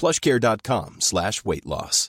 [0.00, 2.08] plushcare.com slash weight loss.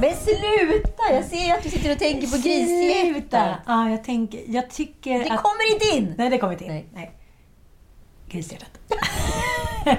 [0.00, 1.12] Men sluta!
[1.12, 2.36] Jag ser att du sitter och tänker på.
[2.36, 3.56] Sluta!
[3.66, 5.42] Ja, jag, tänker, jag tycker Det att...
[5.42, 6.14] kommer inte in!
[6.18, 6.70] Nej, det kommer inte in.
[6.72, 6.88] Nej.
[6.94, 7.10] Nej.
[8.28, 8.70] Grishjärtat.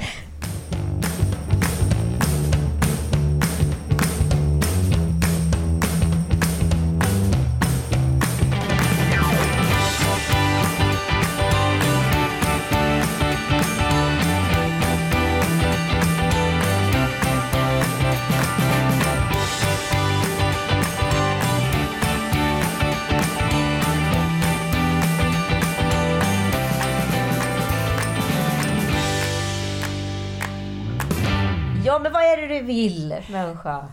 [31.97, 33.85] Ja, men vad är det du vill, människa?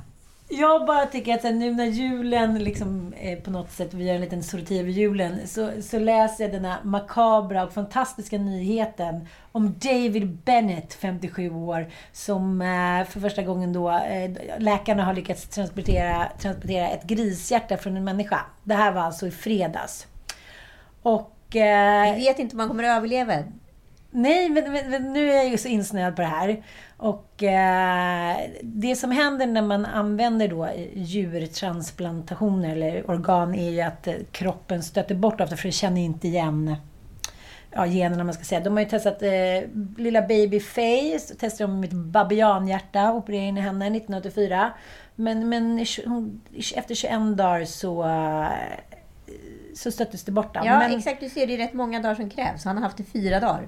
[0.49, 4.05] Jag bara tycker att så här, nu när julen liksom eh, på något sätt, vi
[4.05, 9.29] gör en liten sorti över julen, så, så läser jag denna makabra och fantastiska nyheten
[9.53, 15.49] om David Bennett, 57 år, som eh, för första gången då, eh, läkarna har lyckats
[15.49, 18.41] transportera, transportera ett grishjärta från en människa.
[18.65, 20.07] Det här var alltså i fredags.
[21.03, 21.57] Och...
[21.57, 23.35] Eh, Vi vet inte om man kommer att överleva.
[24.17, 26.65] Nej, men, men, nu är jag ju så insnöad på det här.
[26.97, 34.07] Och eh, det som händer när man använder då djurtransplantationer eller organ är ju att
[34.07, 36.77] eh, kroppen stöter bort ofta för det känner inte igen
[37.75, 38.61] ja, generna man ska säga.
[38.61, 39.31] De har ju testat eh,
[39.97, 44.73] lilla baby Faye, testade de mitt babianhjärta, opererade in henne 1984.
[45.15, 45.79] Men, men
[46.75, 48.49] efter 21 dagar så, eh,
[49.75, 50.51] så stöttes det bort.
[50.55, 51.21] Ja, men, exakt.
[51.21, 52.65] Du ser, det är rätt många dagar som krävs.
[52.65, 53.67] Han har haft det fyra dagar.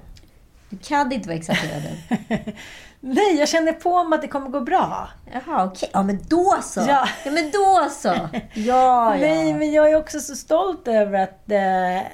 [0.69, 1.83] Du kan inte vara exalterad.
[2.99, 5.09] Nej, jag känner på mig att det kommer gå bra.
[5.33, 5.89] Jaha, okej.
[5.93, 6.79] Ja, men då så.
[6.79, 7.07] Ja.
[7.25, 8.07] Ja, men då så.
[8.53, 9.15] Ja, ja.
[9.19, 12.11] Nej, men jag är också så stolt över att, eh,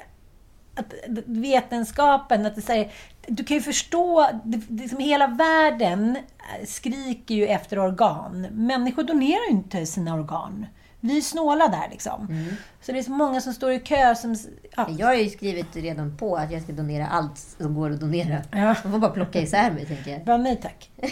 [0.74, 0.94] att
[1.26, 2.92] vetenskapen, att det säger,
[3.26, 6.18] du kan ju förstå, det, det, som hela världen
[6.66, 8.46] skriker ju efter organ.
[8.50, 10.66] Människor donerar ju inte sina organ.
[11.04, 12.48] Vi är snåla där liksom.
[12.80, 14.36] Så det är så många som står i kö som...
[14.76, 14.86] Ja.
[14.98, 18.42] Jag har ju skrivit redan på att jag ska donera allt som går att donera.
[18.50, 18.64] Ja.
[18.64, 20.24] Man får bara plocka isär mig, tänker jag.
[20.24, 20.90] Bra, nej tack.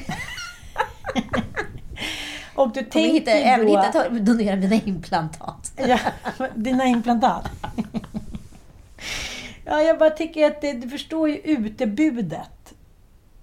[2.54, 3.81] Och du Kommer hitta, tänker även då...
[3.81, 5.72] hitta, ta, donera mina implantat.
[5.86, 5.98] Ja,
[6.54, 7.48] dina implantat.
[9.64, 12.75] Ja, jag bara tycker att det, du förstår ju utebudet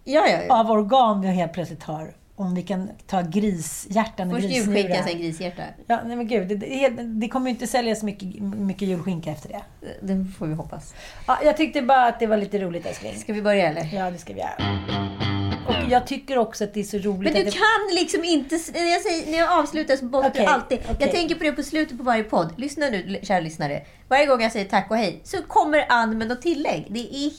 [0.03, 0.59] Ja, ja, ja.
[0.59, 2.13] av organ vi helt plötsligt har.
[2.39, 5.63] Om vi kan ta grishjärtan och Först julskinka, sen grishjärta.
[5.88, 6.47] Ja, nej men gud.
[6.47, 9.61] Det, det, det kommer ju inte säljas mycket, mycket julskinka efter det.
[10.01, 10.94] Det får vi hoppas.
[11.27, 13.16] Ja, jag tyckte bara att det var lite roligt älskling.
[13.16, 13.89] Ska vi börja eller?
[13.94, 14.79] Ja, det ska vi göra.
[15.67, 17.51] Och jag tycker också att det är så roligt Men du det...
[17.51, 18.56] kan liksom inte...
[18.73, 20.79] När jag, säger, när jag avslutar så Okej, du alltid...
[20.83, 20.95] okej.
[21.00, 22.53] Jag tänker på det på slutet på varje podd.
[22.57, 23.81] Lyssna nu, kära lyssnare.
[24.07, 26.85] Varje gång jag säger tack och hej så kommer Ann med något tillägg.
[26.89, 27.31] Det är...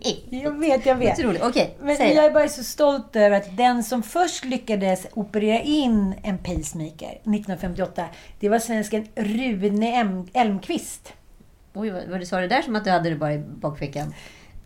[0.30, 1.18] Jag vet, jag vet.
[1.18, 1.42] Otroligt.
[1.42, 6.14] Okej, Men jag är bara så stolt över att den som först lyckades operera in
[6.22, 8.04] en pacemaker 1958,
[8.40, 11.12] det var svensken Rune Elmqvist.
[11.74, 14.14] Oj, vad, vad du sa det där som att du hade det bara i bakfickan.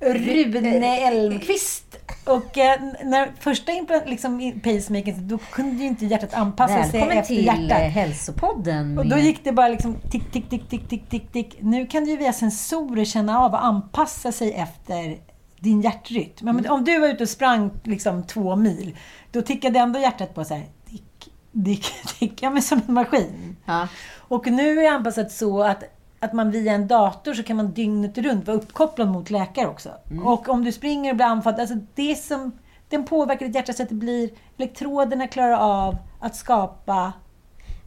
[0.01, 1.97] Rune Elmqvist.
[2.25, 3.73] Och eh, när första
[4.07, 7.93] liksom, pacemakern, då kunde ju inte hjärtat anpassa sig Välkommen efter till hjärtat.
[7.93, 8.99] Hälsopodden.
[8.99, 11.57] Och då gick det bara liksom tick, tick, tick, tick, tick, tick, tick.
[11.61, 15.19] Nu kan du ju via sensorer känna av och anpassa sig efter
[15.59, 16.45] din hjärtrytm.
[16.45, 16.73] Men Mm.
[16.73, 18.97] om du var ute och sprang liksom två mil,
[19.31, 21.33] då tickade ändå hjärtat på så här, tick,
[21.65, 21.85] tick,
[22.19, 23.57] tick, ja men som en maskin.
[23.65, 23.89] Ja.
[24.17, 25.85] Och nu är det anpassat så att,
[26.21, 29.91] att man via en dator så kan man dygnet runt vara uppkopplad mot läkare också.
[30.11, 30.27] Mm.
[30.27, 32.53] Och om du springer och blir andfådd, alltså det som,
[32.89, 37.13] den påverkar ditt hjärta så att det blir, elektroderna klarar av att skapa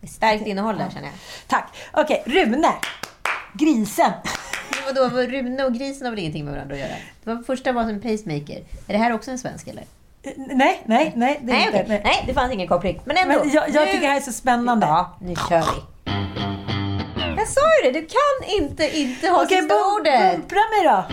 [0.07, 1.15] Starkt innehåll där känner jag.
[1.47, 1.75] Tack.
[1.93, 2.67] Okej, Rune.
[3.53, 4.11] Grisen.
[4.87, 6.93] Vadå, vad- Rune och grisen har väl ingenting med varandra att göra?
[7.23, 8.57] Det var första var en pacemaker.
[8.87, 9.83] Är det här också en svensk eller?
[10.37, 11.39] Nej, nej, nej.
[11.41, 12.01] Det Nej, inte, okej.
[12.03, 12.99] Nej, det fanns ingen koppling.
[13.05, 13.39] Men ändå.
[13.39, 14.85] Men jag, jag nu- tycker det här är så spännande.
[14.85, 16.03] Ja, nu kör vi.
[17.37, 20.35] Jag sa ju det, du kan inte inte ha Okej, sista bum- ordet.
[20.37, 21.05] bumpra mig då.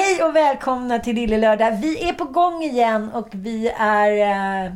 [0.00, 1.70] Hej och välkomna till Lille Lördag.
[1.70, 4.10] Vi är på gång igen och vi är...
[4.10, 4.72] Eh,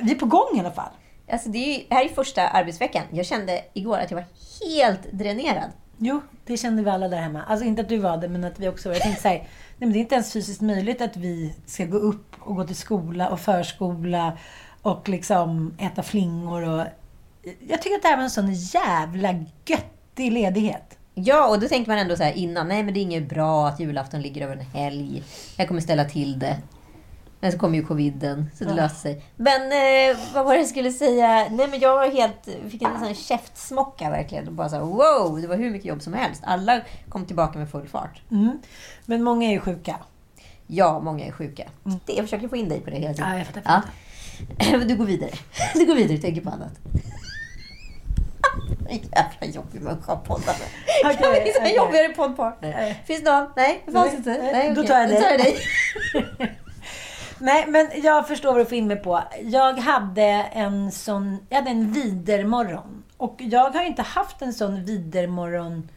[0.00, 0.90] vi är på gång i alla fall.
[1.32, 3.02] Alltså, det, är ju, här är första arbetsveckan.
[3.10, 4.26] Jag kände igår att jag var
[4.68, 5.70] helt dränerad.
[5.98, 7.42] Jo, det kände vi alla där hemma.
[7.48, 9.46] Alltså inte att du var det, men att vi också var Jag tänkte säga, nej
[9.78, 12.76] men det är inte ens fysiskt möjligt att vi ska gå upp och gå till
[12.76, 14.38] skola och förskola
[14.82, 16.86] och liksom äta flingor och...
[17.68, 19.34] Jag tycker att det här var en sån jävla
[19.66, 20.98] göttig ledighet.
[21.14, 23.68] Ja, och då tänkte man ändå så här innan, nej men det är inget bra
[23.68, 25.22] att julafton ligger över en helg.
[25.56, 26.56] Jag kommer ställa till det.
[27.40, 28.76] Men så kom ju coviden, så det Ja.
[28.76, 29.24] löste sig.
[29.36, 31.48] Men eh, vad var det jag skulle säga?
[31.50, 34.46] Nej men jag var helt, fick en sån käftsmocka verkligen.
[34.48, 36.42] Och bara så här, wow, det var hur mycket jobb som helst.
[36.44, 38.22] Alla kom tillbaka med full fart.
[38.30, 38.58] Mm.
[39.06, 39.96] Men många är ju sjuka.
[40.66, 41.64] Ja, många är sjuka.
[42.06, 43.30] Det, jag försöker få in dig på det hela tiden.
[43.30, 43.82] Ja, jag fattar, Ja.
[44.86, 45.30] Du går vidare.
[45.74, 46.72] Du går vidare och tänker på annat.
[48.90, 50.68] Jävla jobbig människa att podda med.
[51.02, 51.76] Jag är så okej.
[51.76, 52.70] jobbigare poddpartner.
[52.76, 53.02] Nej.
[53.06, 53.50] Finns det någon?
[53.56, 54.30] Nej, det fanns inte.
[54.30, 55.22] nej, Nej, då tar jag Då dig.
[55.22, 55.58] tar jag dig.
[57.38, 59.22] Nej, men jag förstår vad du får in mig på.
[59.42, 60.22] Jag hade
[60.52, 61.38] en sån...
[61.48, 63.02] Jag hade en vidermorgon.
[63.16, 65.88] Och jag har inte haft en sån vidermorgon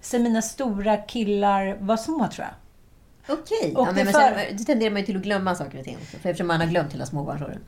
[0.00, 3.38] sen mina stora killar var små, tror jag.
[3.38, 3.74] Okej.
[3.76, 5.78] Och Ja, det men, men för- sen, då tenderar man ju till att glömma saker
[5.78, 5.96] och ting.
[6.10, 7.60] För eftersom man har glömt hela småbarnsåren.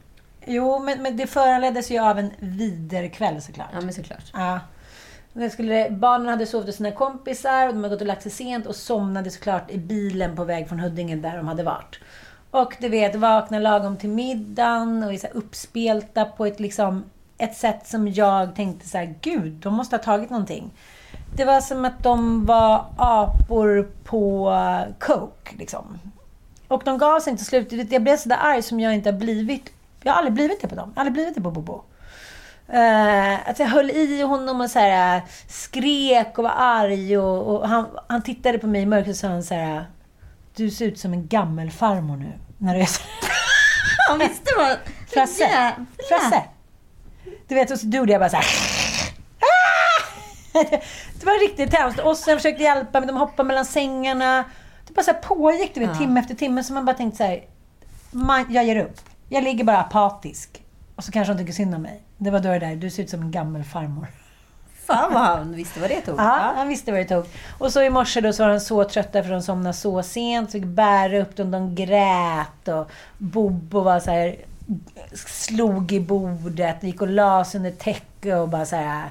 [0.47, 3.69] Jo, men, men det föranleddes ju av en viderkväll såklart.
[3.73, 4.31] Ja, men såklart.
[4.33, 4.61] Ja.
[5.33, 8.33] Jag skulle, barnen hade sovit hos sina kompisar och de hade gått och lagt sig
[8.33, 11.99] sent och somnade såklart i bilen på väg från Huddinge där de hade varit.
[12.51, 17.05] Och du vet, vakna lagom till middagen och är så uppspelta på ett, liksom,
[17.39, 20.71] ett sätt som jag tänkte så här, gud, de måste ha tagit någonting.
[21.37, 24.55] Det var som att de var apor på
[24.99, 25.99] coke, liksom.
[26.69, 27.93] Och de gav sig inte till slut.
[27.93, 29.73] Jag blev så där arg som jag inte har blivit.
[30.03, 30.93] Jag har aldrig blivit det på dem.
[30.95, 31.85] Jag har aldrig blivit det på Bobo.
[32.75, 37.19] Uh, att jag höll i honom och så här, eh, skrek och var arg.
[37.19, 39.85] Och, och han, han tittade på mig i mörkret och sa han så här,
[40.57, 42.33] Du ser ut som en gammelfarmor nu.
[42.59, 43.03] När du är så
[44.09, 44.77] Ja, visst det var...
[45.13, 45.75] Frasse.
[46.09, 46.45] Frasse.
[47.49, 48.45] Du vet, och så gjorde jag bara så här.
[49.41, 50.59] Ah!
[51.21, 51.99] Det var riktigt hemskt.
[52.01, 54.45] Och sen försökte hjälpa, men de hoppade mellan sängarna.
[54.87, 55.99] Det bara så här pågick, du vet, Ja.
[55.99, 56.63] timme efter timme.
[56.65, 57.41] Så man bara tänkte så här,
[58.11, 59.01] man, jag ger upp.
[59.29, 60.63] Jag ligger bara apatisk.
[60.97, 62.03] Och så kanske de tycker synd om mig.
[62.17, 64.07] Det var då det där, du ser ut som en gammelfarmor.
[64.87, 66.15] Fan vad han visste vad det tog.
[66.19, 67.25] Ja, han visste vad det tog.
[67.59, 70.51] Och så i morse då så var de så trötta för de somnade så sent.
[70.51, 72.69] Så fick bära upp dem, de grät.
[72.69, 74.37] Och Bobo var så här,
[75.15, 79.11] slog i bordet, gick och la sig under täcke och bara så här.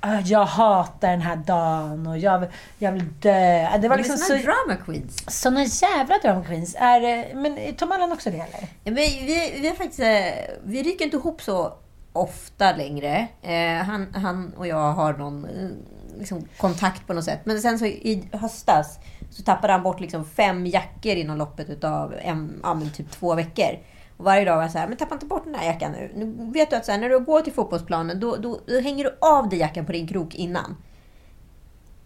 [0.00, 2.46] "Ah, Jag hatar den här dagen och jag,
[2.78, 3.78] jag vill dö.
[3.78, 5.40] Det var liksom är så, såna drama queens.
[5.42, 6.76] såna jävla drama queens.
[6.78, 8.60] Är, men Tom Allan också det eller?
[8.60, 11.74] Ja, men vi, vi, har faktiskt, eh, vi ryker inte ihop så
[12.12, 13.26] ofta längre.
[13.42, 15.68] Eh, han, han och jag har någon eh,
[16.18, 17.40] liksom, kontakt på något sätt.
[17.44, 18.98] Men sen så i höstas
[19.30, 23.78] så tappade han bort liksom fem jackor inom loppet utav en, ja, typ två veckor.
[24.22, 26.10] Och varje dag var jag så här, men tappa inte bort den här jackan nu.
[26.14, 29.04] Nu vet du att så här, när du går till fotbollsplanen då, då, då hänger
[29.04, 30.76] du av dig jackan på din krok innan.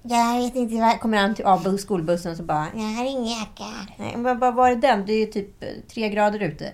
[0.02, 1.00] Jag vet inte, vad...
[1.00, 3.64] kommer han till av skolbussen och så bara, jag har ingen jacka.
[3.96, 5.06] Nej, men vad var är den?
[5.06, 6.72] Det är ju typ eh, tre grader ute.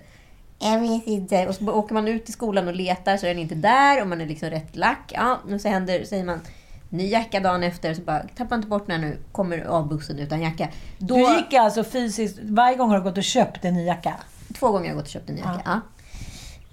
[0.59, 1.47] Jag vet inte.
[1.47, 4.01] Och så bara åker man ut till skolan och letar så är den inte där
[4.01, 5.11] och man är liksom rätt lack.
[5.15, 6.39] Ja, och så händer, säger man
[6.89, 10.19] ny jacka dagen efter så bara, tappa inte bort den här nu, kommer av bussen
[10.19, 10.67] utan jacka.
[10.97, 14.13] Då, Du gick alltså fysiskt, varje gång har du gått och köpt en ny jacka?
[14.59, 15.61] Två gånger har jag gått och köpt en ny jacka.
[15.65, 15.79] Ja.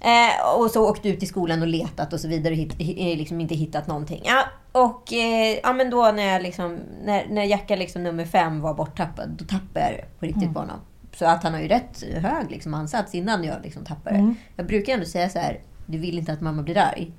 [0.03, 3.17] Eh, och så åkt ut till skolan och letat och så vidare och hit, hi-
[3.17, 4.21] liksom inte hittat någonting.
[4.25, 8.61] Ja, och eh, ja, men då när, jag liksom, när, när jacka liksom nummer fem
[8.61, 10.79] var borttappad, då tappade jag det på riktigt på honom.
[11.15, 14.17] Så att han har ju rätt hög liksom, ansats innan jag liksom tappar det.
[14.55, 17.11] Jag brukar ändå säga så här, du vill inte att mamma blir arg.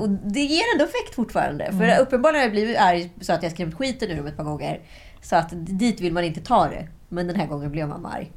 [0.00, 1.64] Och det ger ändå effekt fortfarande.
[1.72, 4.44] För uppenbarligen har jag blivit arg så att jag skrämt skiten ur dem ett par
[4.44, 4.80] gånger.
[5.22, 6.88] Så att dit vill man inte ta det.
[7.08, 8.32] Men den här gången blev mamma arg.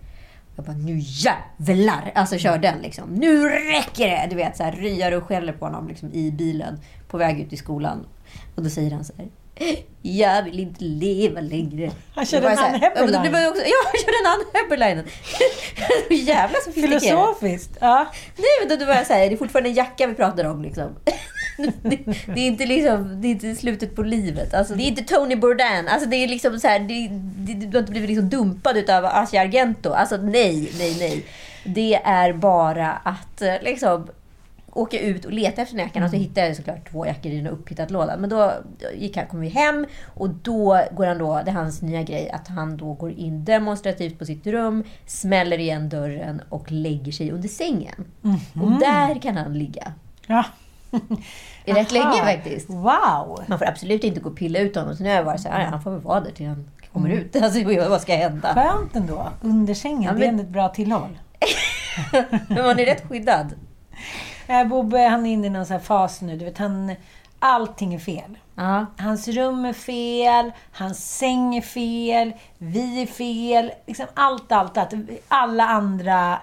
[0.56, 2.12] Jag bara, nu jävlar!
[2.16, 3.10] Alltså kör den liksom.
[3.10, 4.28] Nu räcker det!
[4.30, 7.54] Du vet, så här, ryar och skäller på honom liksom, i bilen på väg ut
[7.54, 8.06] i skolan.
[8.56, 9.28] Och då säger han så här.
[10.02, 11.92] Jag vill inte leva längre.
[12.16, 13.34] Han körde en Ann Heberlein.
[13.34, 15.04] ja, han körde en Ann Heberlein.
[16.28, 17.04] Jävla sofistikerat.
[17.04, 17.78] Filosofiskt.
[17.82, 18.06] Ja.
[18.38, 20.46] Nej, men då, då var jag så här, det är fortfarande en jacka vi pratar
[20.46, 20.62] om.
[20.62, 20.96] Liksom.
[21.58, 24.54] Det, det, är inte liksom, det är inte slutet på livet.
[24.54, 25.88] Alltså, det är inte Tony Bourdain.
[25.88, 27.08] Alltså, det är liksom så här, det,
[27.54, 29.90] det, du har inte blivit liksom dumpad utav Asia Argento.
[29.90, 31.26] Alltså nej, nej, nej.
[31.66, 34.08] Det är bara att eh, liksom,
[34.74, 36.04] åka ut och leta efter den jackan.
[36.04, 38.18] Och så hittade jag såklart två jackor i en upphittat låda.
[38.18, 38.54] Men då
[38.96, 42.30] gick han, kom vi hem och då går han då, det är hans nya grej,
[42.30, 47.32] att han då går in demonstrativt på sitt rum, smäller igen dörren och lägger sig
[47.32, 48.06] under sängen.
[48.62, 49.94] Och där kan han ligga.
[50.28, 50.46] Ja.
[51.66, 52.70] Rätt länge faktiskt.
[52.70, 53.44] Wow!
[53.48, 54.96] Man får absolut inte gå och pilla ut honom.
[54.96, 56.70] Så nu har jag varit så här, "Ja, han får väl vara där till han
[56.94, 57.36] kommer ut.
[57.42, 58.54] Alltså, vad ska hända?
[58.54, 59.30] Skönt ändå.
[59.42, 61.20] Under sängen, Ja, det är men- ändå ett bra tillhåll.
[62.48, 63.54] Men man är rätt skyddad.
[64.48, 66.38] Eh, Bobbe, han är inne i någon sån här fas nu.
[66.38, 66.96] Du vet, han,
[67.40, 68.38] allting är fel.
[68.56, 68.86] Ja.
[68.98, 73.72] Hans rum är fel, hans säng är fel, vi är fel.
[73.88, 74.94] Liksom allt, allt, allt.
[75.28, 76.40] Alla andra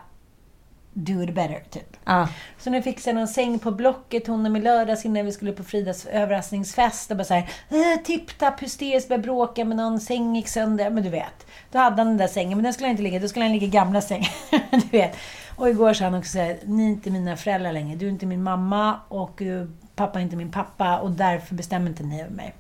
[0.93, 1.97] do it better, typ.
[2.05, 2.29] Ja.
[2.59, 5.65] Så nu fixade jag någon säng på Blocket honom i lördags innan vi skulle på
[5.65, 7.11] Fridas överraskningsfest.
[7.11, 10.91] Och bara såhär, äh, tipp-tapp, hysteriskt, började bråka med någon, säng gick sönder.
[10.91, 11.47] Men du vet.
[11.73, 13.53] Då hade han den där sängen, men den skulle han inte ligga Då skulle han
[13.53, 14.31] ligga i gamla sängen.
[14.71, 15.17] du vet.
[15.57, 17.97] Och igår sa han också såhär, ni är inte mina föräldrar längre.
[17.97, 21.89] Du är inte min mamma och eh, pappa är inte min pappa och därför bestämmer
[21.89, 22.55] inte ni över mig.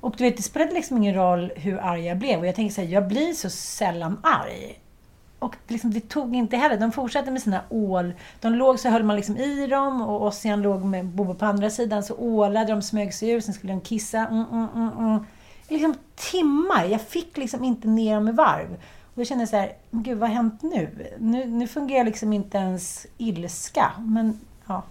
[0.00, 2.38] Och du vet, det spelade liksom ingen roll hur arg jag blev.
[2.40, 4.78] Och jag tänker såhär, jag blir så sällan arg.
[5.38, 6.76] Och liksom, det tog inte heller.
[6.76, 8.12] De fortsatte med sina ål.
[8.40, 11.70] De låg så höll man liksom i dem och Ossian låg med Bobo på andra
[11.70, 12.02] sidan.
[12.02, 14.18] Så ålade de, smög sig ur, sen skulle de kissa.
[14.18, 15.24] Mm, mm, mm, mm.
[15.68, 16.84] Liksom timmar.
[16.84, 18.72] Jag fick liksom inte ner dem i varv.
[19.04, 21.10] Och då kände jag så här, gud vad har hänt nu?
[21.18, 21.46] nu?
[21.46, 23.92] Nu fungerar liksom inte ens ilska.
[23.98, 24.82] Men ja.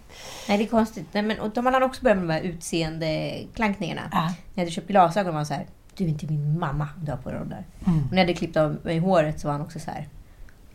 [0.48, 1.08] Nej, det är konstigt.
[1.12, 4.02] Nej, men, och de hade också börjat med de här utseendeklankningarna.
[4.12, 4.22] Ja.
[4.22, 7.06] När jag hade köpt glasögon var han så här, du är inte min mamma om
[7.06, 7.66] du har på dig de där.
[7.86, 8.04] Mm.
[8.06, 10.08] Och när jag hade klippt av mig håret så var han också så här,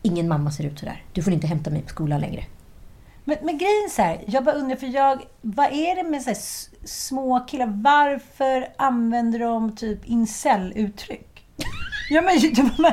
[0.03, 1.05] ingen mamma ser ut så där.
[1.13, 2.45] Du får inte hämta mig på skolan längre.
[3.25, 6.31] Men, men grejen så här, jag bara undrar, för jag, vad är det med så
[6.31, 6.39] här
[6.87, 7.67] små killar?
[7.67, 11.29] Varför använder de typ incel-uttryck?
[12.11, 12.35] Ja, men,
[12.79, 12.93] men,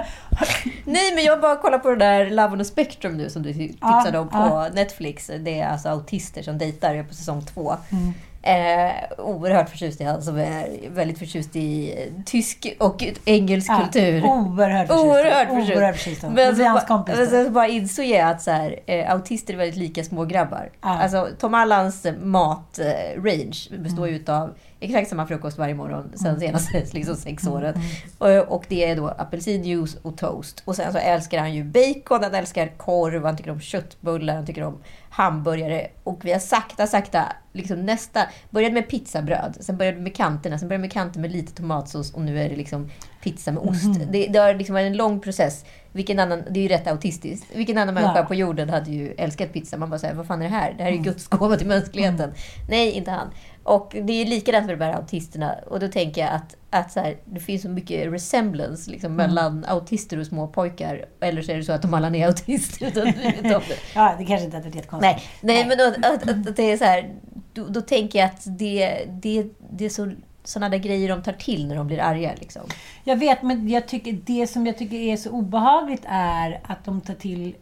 [0.86, 3.54] Nej, men jag bara kollar på det där Love on a Spectrum nu som du
[3.54, 4.70] tipsade Ja, om på ja.
[4.74, 5.32] Netflix.
[5.40, 6.90] Det är alltså autister som dejtar.
[6.90, 7.76] Jag är på säsong två.
[7.92, 8.14] Mm.
[8.42, 13.80] Eh, oerhört förtjust i han som är väldigt förtjust i eh, tysk och engelsk Ja,
[13.84, 14.24] kultur.
[14.26, 15.06] Oerhört förtjust.
[15.06, 15.76] Oerhört förtjust.
[15.78, 16.22] Oerhört förtjust.
[16.22, 17.16] Men Men så, hans kompis.
[17.18, 20.70] men sen bara insåg jag att så här, eh, autister är väldigt lika små grabbar.
[20.82, 20.90] Ja.
[21.02, 24.10] Alltså, Tom Allans mat-range består Mm.
[24.10, 27.74] ju utav exakt samma frukost varje morgon sen senaste liksom, sex Mm, åren.
[28.18, 30.62] Och, och det är då apelsinjuice och toast.
[30.66, 34.46] Och sen så älskar han ju bacon, han älskar korv, han tycker om köttbullar, han
[34.46, 34.78] tycker om
[35.10, 35.88] hamburgare.
[36.04, 40.58] Och vi har sakta, sakta, liksom nästa, började med pizzabröd, sen började vi med kanterna,
[40.60, 42.90] sen började vi med kanter med lite tomatsås och nu är det liksom
[43.24, 43.86] pizza med ost.
[43.86, 44.08] Mhm.
[44.12, 45.66] Det, det har liksom varit en lång process.
[45.92, 47.46] Vilken annan, det är ju rätt autistiskt.
[47.56, 48.24] Vilken annan människa Ja.
[48.26, 49.78] på jorden hade ju älskat pizza?
[49.78, 50.74] Man bara säger, vad fan är det här?
[50.78, 51.04] Det här är Mm.
[51.06, 52.34] ju Guds gåva till mänskligheten.
[52.70, 53.28] Nej, inte han.
[53.70, 55.56] Och det är likadant med de här autisterna.
[55.68, 59.28] Och då tänker jag att, att så här, det finns så mycket resemblance liksom, Mm.
[59.28, 61.06] mellan autister och små pojkar.
[61.20, 62.88] Eller så är det så att de alla är autister.
[62.88, 63.76] Utan det.
[63.96, 65.22] Ja, det kanske inte hade varit jättekonstigt.
[65.42, 67.10] Nej, nej, men att, att, att, att det är så här,
[67.54, 70.12] då, då tänker jag att det, det, det är så,
[70.44, 72.32] sådana där grejer de tar till när de blir arga.
[72.40, 72.62] Liksom.
[73.04, 77.02] Jag vet, men jag tycker, det som jag tycker är så obehagligt är att de
[77.02, 77.56] tar till...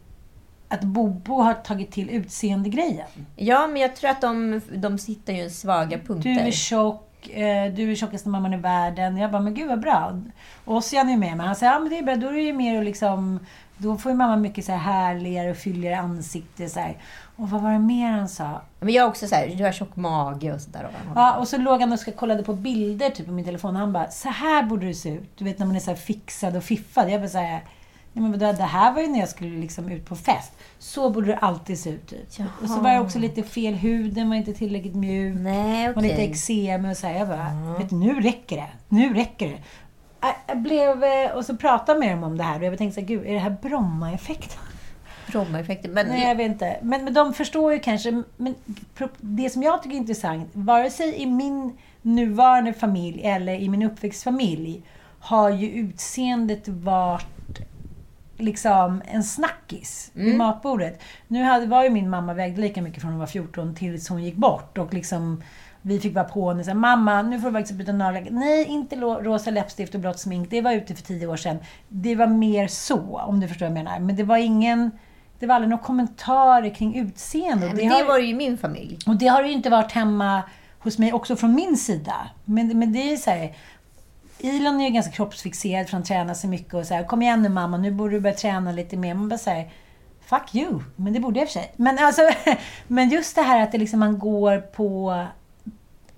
[0.68, 3.06] Att Bobo har tagit till utseendegrejen.
[3.36, 6.30] Ja, men jag tror att de, de sitter ju i svaga punkter.
[6.30, 9.16] Du är tjock, eh, du är tjockaste mamman i världen.
[9.16, 10.20] Jag bara, men gud vad bra.
[10.64, 11.46] Och Ossian är med mig.
[11.46, 12.16] Han säger, ja men det är bra.
[12.16, 13.40] Då är det ju mer att liksom...
[13.80, 16.68] Då får ju mamma mycket så här härligare och fylligare ansikte.
[16.68, 16.96] Så här.
[17.36, 18.62] Och vad var det mer han sa?
[18.80, 20.88] Men jag också så här, du har tjock mage och sådär.
[21.14, 23.76] Ja, och så låg han och ska kollade på bilder typ på min telefon.
[23.76, 25.38] Han bara, så här borde det se ut.
[25.38, 27.10] Du vet när man är så fixad och fiffad.
[27.10, 27.60] Jag bara så här,
[28.18, 30.52] Nej, men det här var ju när jag skulle liksom ut på fest.
[30.78, 32.06] Så borde det alltid se ut.
[32.08, 32.46] Typ.
[32.62, 33.74] Och så var jag också lite fel.
[33.74, 35.34] Huden var inte tillräckligt mjuk.
[35.38, 36.08] Nej, Och okej.
[36.10, 37.14] lite eksem och så här.
[37.18, 38.68] Jag bara, vet du, nu räcker det.
[38.88, 39.58] Nu räcker det.
[40.46, 43.00] Jag- blev, eh, och så pratade med dem om det här och jag tänkte så
[43.00, 44.58] här, gud, är det här Bromma-effekten?
[45.32, 45.90] Bromma-effekten.
[45.90, 46.76] Men Nej, jag vet inte.
[46.82, 48.22] Men, men de förstår ju kanske.
[48.36, 48.54] Men
[49.20, 53.82] det som jag tycker är intressant, vare sig i min nuvarande familj eller i min
[53.82, 54.82] uppväxtfamilj,
[55.20, 57.26] har ju utseendet varit
[58.38, 61.02] liksom en snackis vid matbordet.
[61.28, 64.24] Nu hade, var ju min mamma vägde lika mycket från hon var 14 tills hon
[64.24, 64.78] gick bort.
[64.78, 65.42] Och liksom,
[65.82, 68.26] vi fick vara på henne mamma nu får du faktiskt byta naglar.
[68.30, 70.50] Nej, inte rosa läppstift och blått smink.
[70.50, 71.58] Det var ute för tio år sedan.
[71.88, 73.98] Det var mer så, om du förstår vad jag menar.
[74.00, 74.90] Men det var ingen...
[75.38, 77.66] Det var aldrig några kommentarer kring utseende.
[77.74, 78.98] Det har- var det ju i min familj.
[79.06, 80.42] och det har ju inte varit hemma
[80.78, 82.14] hos mig också från min sida.
[82.44, 83.52] Men, men det är så här.
[84.40, 87.42] Elon är ju ganska kroppsfixerad för han tränar så mycket och så här, kom igen
[87.42, 89.14] nu mamma, nu borde du börja träna lite mer.
[89.14, 89.70] Man bara säger
[90.20, 90.80] fuck you.
[90.96, 91.72] Men det borde jag i och för sig.
[91.76, 92.22] Men, alltså,
[92.86, 95.26] men just det här att det liksom man går på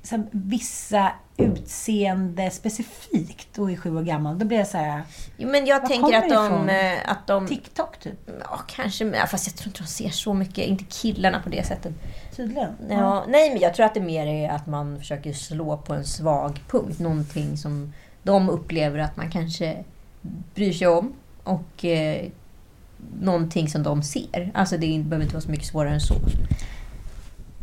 [0.02, 4.38] så här, vissa utseende specifikt och är sju år gammal.
[4.38, 5.02] Då blir jag så här,
[5.36, 7.46] Jo, men jag tänker att de, eh, att de...
[7.46, 8.30] TikTok typ.
[8.40, 9.04] Ja, kanske.
[9.04, 10.66] ja, Fast jag tror inte de ser så mycket.
[10.66, 11.92] Inte killarna på det sättet.
[12.36, 12.76] Tydligen.
[12.90, 16.04] Ja, nej, men jag tror att det mer är att man försöker slå på en
[16.04, 16.98] svag punkt.
[16.98, 19.84] Någonting som de upplever att man kanske
[20.54, 21.12] bryr sig om.
[21.44, 22.26] Och eh,
[23.20, 24.50] någonting som de ser.
[24.54, 26.14] Alltså det behöver inte vara så mycket svårare än så.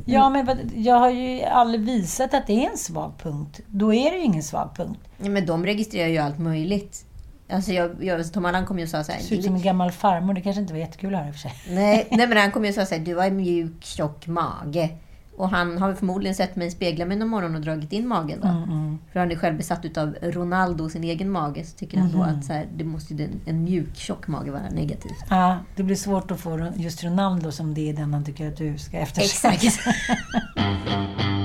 [0.06, 3.60] Ja, men jag har ju aldrig visat att det är en svag punkt.
[3.68, 5.00] Då är det ju ingen svag punkt.
[5.18, 7.06] Ja, men de registrerar ju allt möjligt.
[7.50, 9.20] Alltså jag, jag, Tom Allan kom ju och sa så här.
[9.20, 10.34] Det ser ut som en gammal farmor.
[10.34, 11.54] Det kanske inte var jättekul att höra i och för sig.
[11.70, 14.90] Nej, nej men han kom ju och sa såhär, du har en mjuk, tjock mage.
[15.38, 18.48] Och han har förmodligen sett mig spegla mig någon morgon och dragit in magen då.
[19.14, 21.64] För han är själv besatt utav Ronaldo, sin egen mage.
[21.64, 24.52] Så tycker han då att så här, det måste ju en, en mjuk, tjock mage
[24.52, 25.26] vara negativt.
[25.30, 28.58] Ja, det blir svårt att få just Ronaldo som det är den han tycker att
[28.58, 29.54] du ska eftersöka.
[29.54, 29.88] Exakt.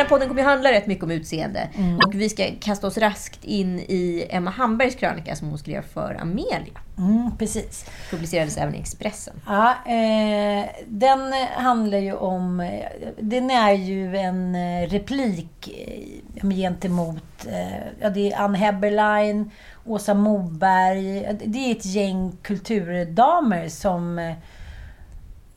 [0.00, 1.68] Den här podden kommer ju handla rätt mycket om utseende.
[2.06, 6.18] Och vi ska kasta oss raskt in i Emma Hambergs krönika som hon skrev för
[6.20, 6.80] Amelia.
[6.98, 7.86] Mm, precis.
[8.10, 9.34] Publicerades även i Expressen.
[9.46, 12.70] Ja, eh, den handlar ju om...
[13.18, 15.68] Den är ju en eh, replik
[16.36, 17.46] eh, gentemot...
[17.48, 19.50] Eh, ja, det är Ann Heberlein,
[19.84, 21.36] Åsa Moberg.
[21.44, 24.34] Det är ett gäng kulturdamer som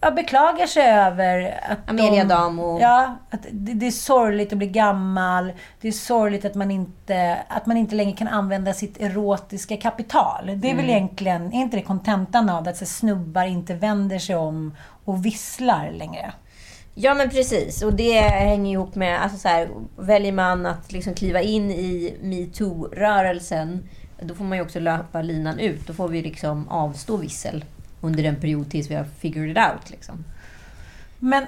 [0.04, 2.80] ja, beklagar sig över att Amelia de, Damo.
[2.80, 5.54] Ja, att det, det är sorgligt att bli gammal.
[5.82, 10.52] Det är sorgligt att man inte, att man inte längre kan använda sitt erotiska kapital.
[10.56, 12.70] Det är väl egentligen, är inte det kontentan av det?
[12.70, 16.34] Att så snubbar inte vänder sig om och visslar längre.
[16.96, 21.14] Ja men precis, och det hänger ihop med, alltså så här, väljer man att liksom
[21.14, 23.90] kliva in i metoo-rörelsen,
[24.22, 25.88] då får man ju också löpa linan ut.
[25.88, 27.66] Då får vi liksom avstå vissel
[28.04, 29.90] under en period tills vi har figured it out.
[29.90, 30.24] Liksom.
[31.24, 31.46] Men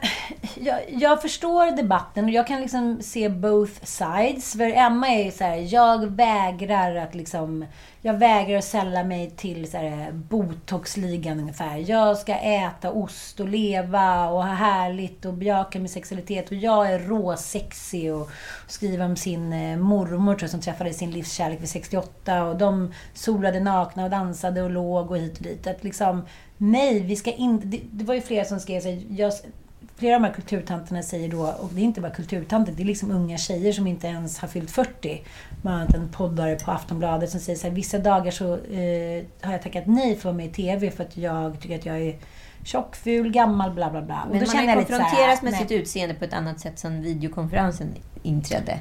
[0.55, 4.53] jag, jag förstår debatten och jag kan liksom se both sides.
[4.53, 7.65] För Emma är ju så här, jag vägrar att liksom...
[8.01, 11.89] Jag vägrar att sälla mig till så här, botoxligan ungefär.
[11.89, 16.51] Jag ska äta ost och leva och ha härligt och bejaka min sexualitet.
[16.51, 18.29] Och jag är råsexig och
[18.67, 22.43] skriver om sin eh, mormor tror jag, som träffade sin livskärlek vid 68.
[22.43, 25.67] Och de solade nakna och dansade och låg och hit och dit.
[25.67, 26.25] Att liksom,
[26.57, 27.67] nej, vi ska inte...
[27.67, 29.33] Det, det var ju flera som skrev jag,
[29.95, 32.85] flera av de här kulturtanterna säger då, och det är inte bara kulturtanter, det är
[32.85, 35.23] liksom unga tjejer som inte ens har fyllt 40.
[35.61, 39.51] Bland annat en poddare på Aftonbladet som säger så här, vissa dagar så eh, har
[39.51, 42.01] jag tackat nej för att vara med i TV för att jag tycker att jag
[42.01, 42.15] är
[42.63, 44.23] tjock, ful, gammal, bla bla bla.
[44.23, 45.61] Och Men då man har konfronterats med nej.
[45.61, 47.87] sitt utseende på ett annat sätt sedan videokonferensen
[48.23, 48.79] inträdde.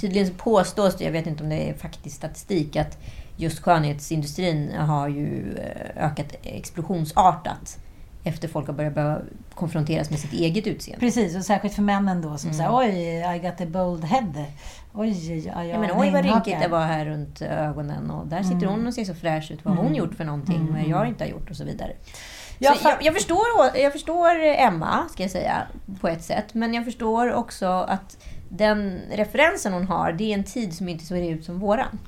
[0.00, 2.98] Tydligen påstås det, jag vet inte om det är faktisk statistik, att
[3.36, 7.78] just skönhetsindustrin har ju eh, ökat explosionsartat
[8.24, 9.18] efter folk har börjat behöva
[9.54, 11.00] konfronteras med sitt eget utseende.
[11.00, 12.58] Precis, och särskilt för männen då som Mm.
[12.58, 14.44] säger oj, I got a bold head.
[14.94, 18.66] Oj, ja, Ja, men oj vad rynkigt det var här runt ögonen och där sitter
[18.66, 19.64] hon och ser så fräsch ut.
[19.64, 21.92] Vad har hon gjort för någonting och jag inte har gjort och så vidare.
[22.58, 25.62] Jag så jag, jag, förstår, jag förstår Emma, ska jag säga,
[26.00, 26.54] på ett sätt.
[26.54, 28.16] Men jag förstår också att
[28.48, 31.98] den referensen hon har, det är en tid som inte ser ut som våran.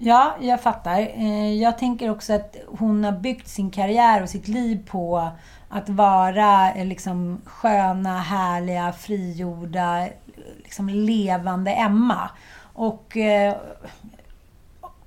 [0.00, 1.00] Ja, jag fattar.
[1.00, 5.30] Eh, jag tänker också att hon har byggt sin karriär och sitt liv på
[5.68, 10.08] att vara eh, liksom sköna, härliga, frigjorda,
[10.56, 12.30] liksom levande Emma.
[12.60, 13.56] Och eh,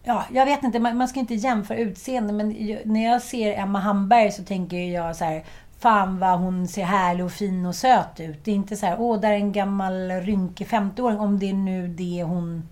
[0.04, 2.50] ja, jag vet inte, man, man ska inte jämföra utseende, men
[2.86, 5.44] när jag ser Emma Hamberg så tänker jag så här,
[5.80, 8.46] fan vad hon ser härlig och fin och söt ut.
[8.46, 11.54] Det är inte så här, åh, där är en gammal rynkig 50-åring, om det är
[11.54, 12.68] nu det hon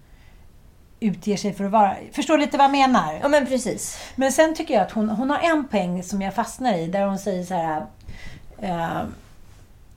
[0.99, 1.95] utger sig för att vara.
[2.11, 3.19] Förstår lite vad jag menar?
[3.21, 3.97] Ja men precis.
[4.15, 7.05] Men sen tycker jag att hon, hon har en poäng som jag fastnar i, där
[7.05, 7.85] hon säger så här...
[8.59, 9.01] Eh,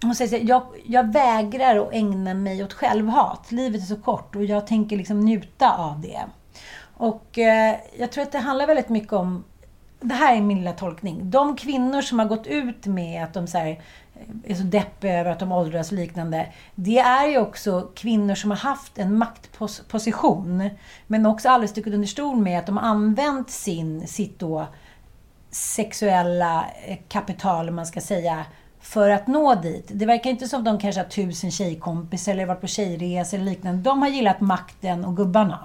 [0.03, 3.53] hon säger så här, jag, jag vägrar att ägna mig åt självhat.
[3.53, 6.21] Livet är så kort och jag tänker liksom njuta av det.
[6.95, 9.45] Och eh, jag tror att det handlar väldigt mycket om
[10.03, 11.31] det här är min lilla tolkning.
[11.31, 13.81] De kvinnor som har gått ut med att de så här,
[14.45, 16.47] är så deppiga över att de åldras liknande.
[16.75, 20.71] Det är ju också kvinnor som har haft en maktposition.
[21.07, 24.67] Men också aldrig stuckit under stol med att de har använt sin, sitt då
[25.51, 28.45] sexuella eh, kapital, om man ska säga,
[28.81, 29.91] för att nå dit.
[29.93, 33.51] Det verkar inte som att de kanske har tusen tjejkompisar eller varit på tjejresor eller
[33.51, 33.83] liknande.
[33.83, 35.59] De har gillat makten och gubbarna.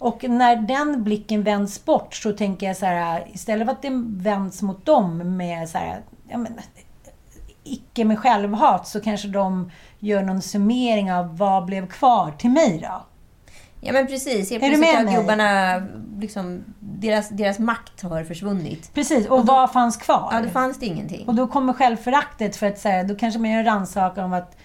[0.00, 4.18] Och när den blicken vänds bort så tänker jag så här, istället för att den
[4.18, 6.52] vänds mot dem med så här, ja men,
[8.00, 12.78] icke med självhat så kanske de gör någon summering av vad blev kvar till mig
[12.82, 13.06] då?
[13.80, 14.50] Ja men precis.
[14.50, 15.82] Helt Är du plötsligt med har gubbarna,
[16.20, 18.94] liksom, deras, deras makt har försvunnit.
[18.94, 20.28] Precis, och, vad fanns kvar?
[20.32, 21.28] Ja, då fanns det ingenting.
[21.28, 24.56] Och då kommer självföraktet för att här, då kanske man gör en rannsakan om att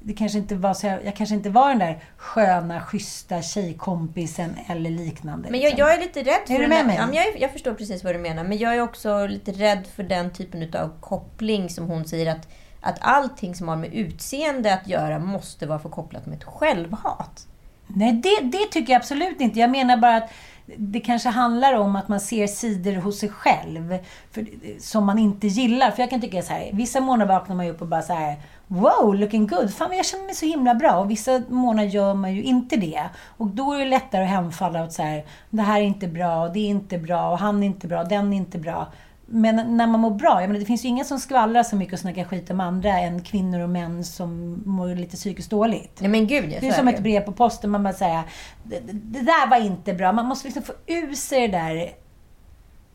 [0.00, 4.90] det kanske inte var så, jag kanske inte var den där sköna, schyssta tjejkompisen eller
[4.90, 5.50] liknande.
[5.50, 5.86] Men jag, liksom.
[5.88, 6.96] jag är lite rädd för Är du den med där- mig?
[6.96, 8.44] Ja, men jag, jag förstår precis vad du menar.
[8.44, 12.48] Men jag är också lite rädd för den typen av koppling som hon säger att,
[12.80, 17.46] att allting som har med utseende att göra måste vara förkopplat med ett självhat.
[17.86, 19.60] Nej, det, det tycker jag absolut inte.
[19.60, 20.30] Jag menar bara att
[20.76, 23.98] det kanske handlar om att man ser sidor hos sig själv
[24.30, 24.46] för,
[24.80, 25.90] som man inte gillar.
[25.90, 28.12] För jag kan tycka så här, vissa månader vaknar man ju upp och bara så
[28.12, 28.36] här
[28.70, 29.74] Wow, looking good!
[29.74, 30.98] Fan, jag känner mig så himla bra.
[30.98, 33.02] Och vissa månader gör man ju inte det.
[33.36, 36.42] Och då är det lättare att hemfalla åt så här, det här är inte bra,
[36.42, 38.92] och det är inte bra, och han är inte bra, den är inte bra.
[39.30, 41.92] Men när man mår bra, jag menar, det finns ju inga som skvallrar så mycket
[41.92, 46.00] och snackar skit om andra än kvinnor och män som mår lite psykiskt dåligt.
[46.00, 47.70] Nej men gud, ja, Det är som det ett brev på posten.
[47.70, 48.22] Man bara säger
[48.64, 50.12] det, det- där var inte bra.
[50.12, 51.90] Man måste liksom få ur sig det där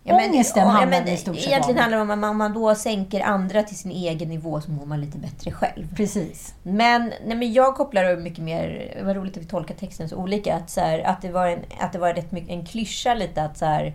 [0.05, 2.29] Ja, men- ångesten ja, handlar men det i stort sett Egentligen handlar det om att
[2.29, 5.95] om man då sänker andra till sin egen nivå så mår man lite bättre själv.
[5.95, 6.53] Precis.
[6.63, 10.15] Men, nej, men jag kopplar det mycket mer, vad roligt att vi tolkar texten så
[10.15, 13.13] olika, att, så här, att, det, var en, att det var rätt mycket en klyscha
[13.13, 13.93] lite att så här,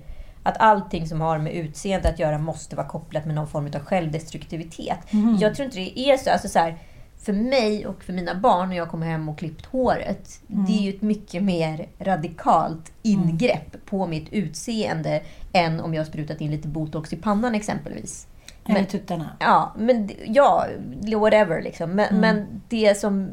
[0.48, 3.80] att allting som har med utseende att göra måste vara kopplat med någon form av
[3.80, 4.98] självdestruktivitet.
[5.40, 6.30] Jag tror inte det är så.
[6.30, 6.78] Alltså så här,
[7.24, 10.82] för mig och för mina barn när jag kommer hem och klippt håret, det är
[10.82, 16.68] ju ett mycket mer radikalt ingrepp på mitt utseende än om jag sprutat in lite
[16.68, 18.26] botox i pannan exempelvis.
[18.66, 19.28] Eller tuttarna.
[19.40, 20.66] Ja, men ja,
[21.16, 21.90] whatever liksom.
[21.90, 22.20] Men, Mm.
[22.20, 23.30] men det som...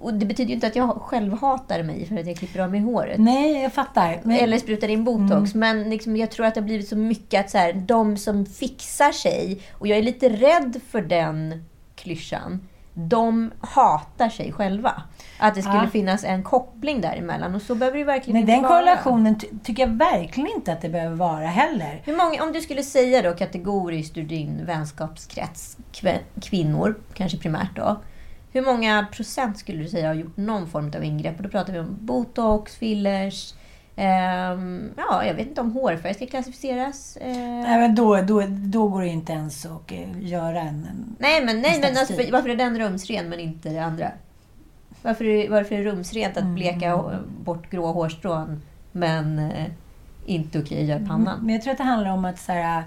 [0.00, 2.70] Och det betyder ju inte att jag själv hatar mig för att jag klipper av
[2.70, 3.18] mig håret.
[3.18, 4.20] Nej, jag fattar.
[4.22, 5.54] Men, Eller sprutar in botox.
[5.54, 8.46] Men liksom, jag tror att det har blivit så mycket att så här, de som
[8.46, 12.60] fixar sig, och jag är lite rädd för den klyschan,
[12.94, 15.02] de hatar sig själva.
[15.38, 15.86] Att det skulle Ja.
[15.90, 17.54] finnas en koppling däremellan.
[17.54, 18.72] Och så behöver det verkligen nej, inte den vara.
[18.80, 22.02] korrelationen ty- tycker jag verkligen inte att det behöver vara heller.
[22.04, 25.76] Hur många, om du skulle säga då kategoriskt ur din vänskapskrets,
[26.42, 27.96] kvinnor, kanske primärt då.
[28.56, 31.36] Hur många procent skulle du säga har gjort någon form av ingrepp?
[31.36, 33.54] Och då pratar vi om botox, fillers,
[33.96, 37.16] ehm, ja, jag vet inte om hårfärg ska klassificeras.
[37.16, 40.68] eh, Nej, men då, då, då går det inte ens att eh, göra en...
[40.68, 44.10] en nej, men, nej, men alltså, varför är den rumsren men inte det andra?
[45.02, 47.22] Varför är, varför är det rumsrent att bleka Mm.
[47.44, 49.66] bort grå hårstrån men eh,
[50.26, 51.40] inte okej att göra pannan?
[51.42, 52.82] Men jag tror att det handlar om att så här,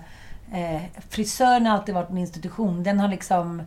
[0.53, 2.83] eh, frisören har alltid varit en institution.
[2.83, 3.61] Den har liksom...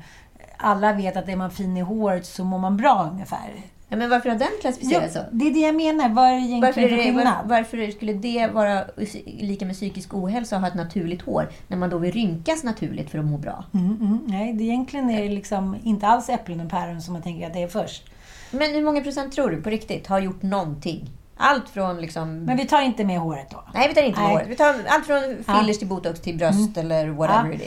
[0.63, 3.53] Alla vet att är man fin i håret så mår man bra ungefär.
[3.89, 5.21] Ja, men varför har den klassificerats så?
[5.33, 6.09] det är det jag menar.
[6.09, 8.85] Vad är egentligen Varför, är det, var, varför skulle det vara
[9.27, 13.11] lika med psykisk ohälsa att ha ett naturligt hår när man då vill rynkas naturligt
[13.11, 13.65] för att må bra?
[13.75, 17.47] Mm, mm, nej, det egentligen är liksom inte alls äpplen och päron som man tänker
[17.47, 18.03] att det är först.
[18.51, 21.11] Men hur många procent tror du på riktigt har gjort någonting?
[21.37, 22.39] Allt från liksom...
[22.45, 23.65] Men vi tar inte med håret då.
[23.75, 24.37] Nej, vi tar inte med Nej.
[24.37, 24.49] håret.
[24.49, 25.61] Vi tar allt från fillers Ja.
[25.61, 25.75] Mm.
[25.75, 27.55] till botox till bröst eller whatever Ja.
[27.55, 27.63] it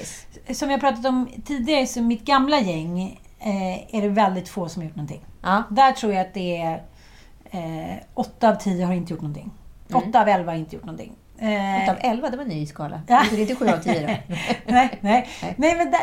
[0.48, 0.60] is.
[0.60, 4.82] Som jag pratat om tidigare, så mitt gamla gäng eh, är det väldigt få som
[4.82, 5.26] har gjort någonting.
[5.42, 5.64] Ja.
[5.70, 6.84] Där tror jag att det är
[7.52, 9.52] eh, 8 av 10 har inte gjort någonting.
[9.94, 11.14] 8 av 11 har inte gjort någonting.
[11.38, 13.02] Eh, 8 av 11, det var en ny skala.
[13.08, 13.24] Ja.
[13.32, 14.08] Det är inte 7 av 10 då?
[14.28, 15.00] nej, nej.
[15.02, 15.56] Nej.
[15.58, 16.02] nej men där,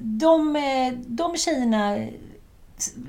[0.00, 1.96] de, eh, de tjejerna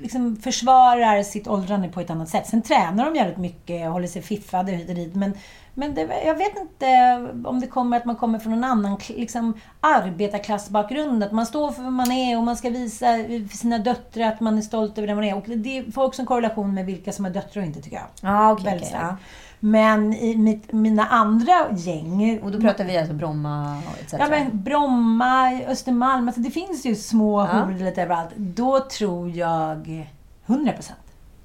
[0.02, 2.46] liksom försvarar sitt åldrande på ett annat sätt.
[2.46, 5.14] Sen tränar de jävligt mycket och håller sig fiffade hit och dit.
[5.14, 5.34] Men,
[5.74, 9.60] men det, jag vet inte om det kommer att man kommer från en annan liksom,
[9.80, 11.24] arbetarklassbakgrund.
[11.24, 13.06] Att man står för vad man är och man ska visa
[13.50, 15.36] för sina döttrar att man är stolt över det man är.
[15.36, 18.06] Och det får också en korrelation med vilka som är döttrar och inte tycker jag.
[18.32, 18.64] Ja, okej.
[18.64, 19.04] Väldigt starkt.
[19.10, 19.16] ja.
[19.60, 22.40] Men i mitt, mina andra gäng...
[22.42, 24.12] Och då pratar vi alltså Bromma etc.
[24.18, 27.46] Ja, men Bromma, Östermalm, alltså det finns ju små Ja.
[27.46, 28.30] horor lite överallt.
[28.36, 30.08] Då tror jag
[30.46, 30.98] 100 procent.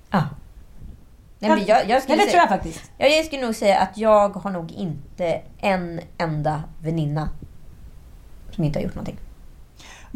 [0.09, 0.23] Ja.
[1.39, 2.91] Nej, men jag, jag, skulle Ja, det tror jag faktiskt.
[2.97, 7.29] Ja, jag skulle nog säga att jag har nog inte en enda väninna
[8.51, 9.17] som inte har gjort någonting.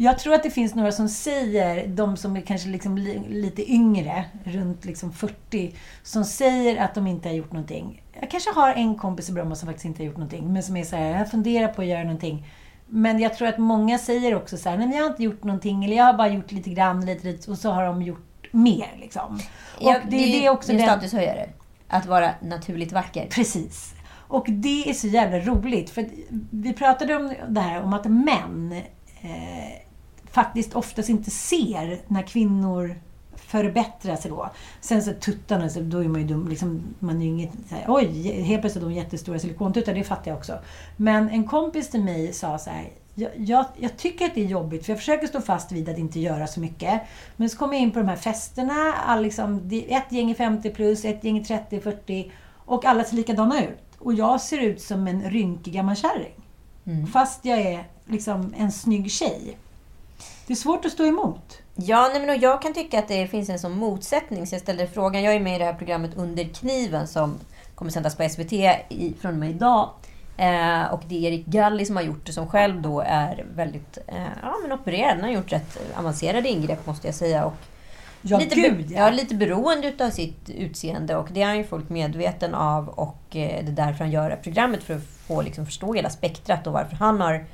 [0.00, 3.72] Jag tror att det finns några som säger, de som är kanske liksom li, lite
[3.72, 8.02] yngre, runt liksom 40, som säger att de inte har gjort någonting.
[8.20, 10.76] Jag kanske har en kompis i Bromma som faktiskt inte har gjort någonting, men som
[10.76, 12.46] är så här, jag funderar på att göra någonting.
[12.86, 15.44] Men jag tror att många säger också så här, nej men jag har inte gjort
[15.44, 18.48] någonting, eller jag har bara gjort lite grann, lite, lite, och så har de gjort
[18.50, 19.34] mer liksom.
[19.76, 20.86] Och Ja, det, det är också en den...
[20.86, 21.48] statushöjare.
[21.88, 23.26] Att vara naturligt vacker.
[23.30, 23.94] Precis.
[24.12, 25.90] Och det är så jävla roligt.
[25.90, 26.08] För
[26.50, 28.72] vi pratade om det här om att män
[29.20, 29.87] eh,
[30.38, 32.94] faktiskt oftast inte ser när kvinnor
[33.36, 34.50] förbättrar sig då.
[34.80, 36.48] Sen så tuttarna, så då är man ju dum.
[36.48, 39.94] Liksom, man är ju inget så här, oj, helt plötsligt de jättestora silikontuttar.
[39.94, 40.58] Det fattar jag också.
[40.96, 44.46] Men en kompis till mig sa så här, jag, jag, jag tycker att det är
[44.46, 47.02] jobbigt, för jag försöker stå fast vid att inte göra så mycket.
[47.36, 48.92] Men så kommer jag in på de här festerna.
[49.06, 52.32] All liksom, ett gäng är 50 plus, ett gäng är 30, 40.
[52.64, 53.98] Och alla ser likadana ut.
[53.98, 56.34] Och jag ser ut som en rynkig gammal kärring.
[57.12, 59.58] Fast jag är liksom en snygg tjej.
[60.48, 61.58] Det är svårt att stå emot.
[61.74, 64.62] Ja, nej, men och jag kan tycka att det finns en sån motsättning, så jag
[64.62, 65.22] ställde frågan.
[65.22, 67.38] Jag är med i det här programmet Under kniven som
[67.74, 69.90] kommer sändas på SVT i, från och med idag.
[70.36, 73.98] Eh, och det är Erik Galli som har gjort det, som själv då är väldigt
[74.06, 75.14] eh, ja, men opererad.
[75.14, 77.44] Han har gjort rätt avancerade ingrepp, måste jag säga.
[77.44, 77.54] Och
[78.22, 78.98] Ja, lite, gud, ja.
[78.98, 83.36] ja, lite beroende utav sitt utseende och det är han ju fullt medveten av och
[83.36, 86.10] eh, det är därför han gör det här programmet för att få liksom, förstå hela
[86.10, 87.44] spektrat och varför han har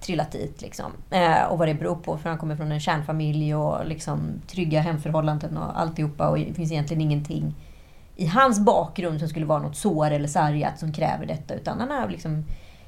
[0.00, 0.62] trillat dit.
[0.62, 0.92] Liksom.
[1.10, 4.80] Eh, och vad det beror på, för han kommer från en kärnfamilj och liksom, trygga
[4.80, 7.54] hemförhållanden och alltihopa och det finns egentligen ingenting
[8.16, 11.90] i hans bakgrund som skulle vara något sår eller sargat som kräver detta utan han
[11.90, 12.44] har liksom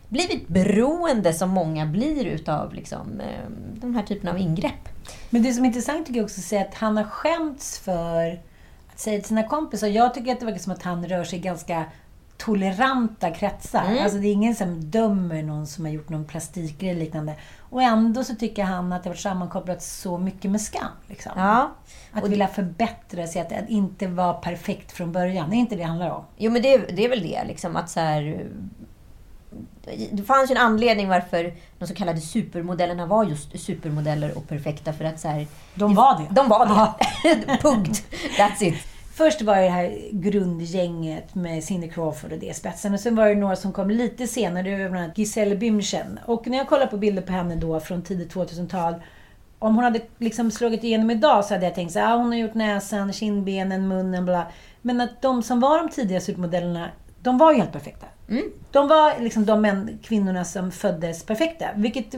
[0.09, 4.89] blivit beroende som många blir utav liksom, eh, den här typen av ingrepp.
[5.31, 8.41] Men det som är intressant tycker jag också att att han har skämts för
[8.93, 9.89] att säga till sina kompisar.
[9.89, 11.85] Jag tycker att det verkar som att han rör sig ganska
[12.41, 13.85] toleranta kretsar.
[13.85, 14.03] Mm.
[14.03, 17.35] Alltså det är ingen som dömer någon som har gjort någon plastikgrej eller liknande.
[17.59, 20.91] Och ändå så tycker han att det har varit sammankopplat så mycket med skam.
[21.07, 21.33] Liksom.
[21.37, 21.71] Ja.
[22.13, 25.51] Att Och vilja förbättra sig, att, att inte vara perfekt från början.
[25.51, 26.25] Det är inte det det handlar om.
[26.37, 27.45] Jo, men det, det är väl det.
[27.45, 28.47] Liksom, att så här,
[30.13, 34.93] det fanns ju en anledning varför de så kallade supermodellerna var just supermodeller och perfekta.
[34.93, 36.35] För att så här, De var det.
[36.35, 37.59] De var det.
[37.63, 38.05] Punkt.
[38.39, 38.75] That's it.
[39.21, 42.95] Först var det här grundgänget med Cindy Crawford och det spetsen.
[42.95, 44.89] Och sen var det några som kom lite senare.
[44.89, 46.19] Bland annat Giselle Bündchen.
[46.27, 48.95] Och när jag kollar på bilder på henne då från tidigt 2000-tal.
[49.59, 52.27] Om hon hade liksom slagit igenom idag så hade jag tänkt så här, ah, hon
[52.27, 54.47] har gjort näsan, kindbenen, munnen, bla.
[54.83, 56.91] Men att de som var de tidiga supermodellerna,
[57.23, 58.07] de var ju helt perfekta.
[58.71, 61.67] De var liksom de män, kvinnorna som föddes perfekta.
[61.77, 62.15] Vilket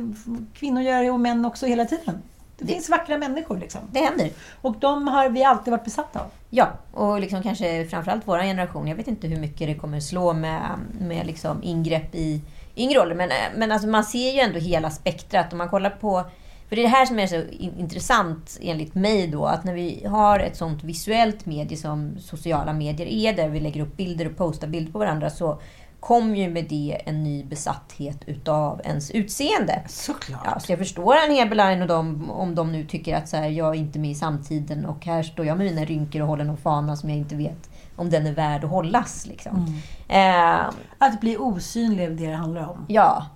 [0.55, 2.23] kvinnor gör och män också hela tiden.
[2.67, 3.81] Det, finns vackra människor liksom.
[3.91, 4.31] Det händer.
[4.61, 6.27] Och de har vi alltid varit besatta av.
[6.51, 8.89] Ja, och liksom kanske framförallt vår generation.
[8.89, 10.63] Jag vet inte hur mycket det kommer slå med,
[11.01, 12.41] med liksom ingrepp i
[12.77, 13.15] yngre ålder.
[13.15, 15.53] Men, men alltså man ser ju ändå hela spektrat.
[15.53, 16.25] Om man kollar på...
[16.69, 19.45] För det är det här som är så in- intressant enligt mig då.
[19.45, 23.81] Att när vi har ett sånt visuellt medie som sociala medier är, där vi lägger
[23.81, 25.61] upp bilder och postar bilder på varandra, så
[26.03, 29.83] kommer ju med det en ny besatthet utav ens utseende.
[29.89, 30.41] Såklart.
[30.45, 33.49] Ja, så jag förstår Ann Heberlein och dem om de nu tycker att så här,
[33.49, 36.45] jag är inte med i samtiden och här står jag med mina rynkor och håller
[36.45, 37.71] någon fana som jag inte vet
[38.03, 39.27] om den är värd att hållas.
[39.27, 39.81] Liksom.
[40.09, 40.61] Eh,
[40.99, 42.85] Att bli osynlig är det det handlar om.
[42.89, 43.27] ja.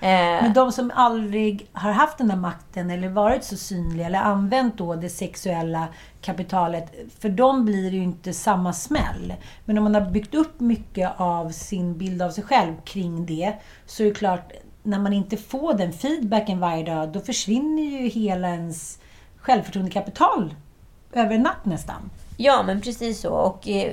[0.00, 0.08] Eh,
[0.42, 4.78] Men de som aldrig har haft den där makten eller varit så synliga eller använt
[4.78, 5.88] då det sexuella
[6.20, 9.34] kapitalet, för dem blir det ju inte samma smäll.
[9.64, 13.52] Men om man har byggt upp mycket av sin bild av sig själv kring det,
[13.86, 18.08] så är det klart, när man inte får den feedbacken varje dag, då försvinner ju
[18.08, 18.98] hela ens
[19.36, 20.54] självförtroendekapital
[21.12, 22.10] över en natt nästan.
[22.36, 23.30] Ja, men precis så.
[23.30, 23.92] Och, eh,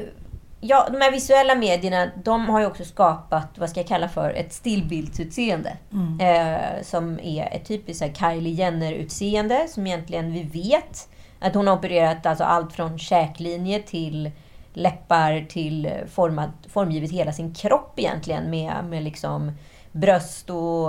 [0.59, 4.29] ja, de här visuella medierna, de har ju också skapat, vad ska jag kalla för,
[4.33, 5.77] ett stillbildsutseende.
[6.19, 11.77] Eh, som är ett typiskt här, Kylie Jenner-utseende, som egentligen vi vet att hon har
[11.77, 14.31] opererat alltså, allt från käklinje till
[14.73, 19.51] läppar till eh, format, formgivit hela sin kropp egentligen med, med liksom
[19.91, 20.87] bröst och,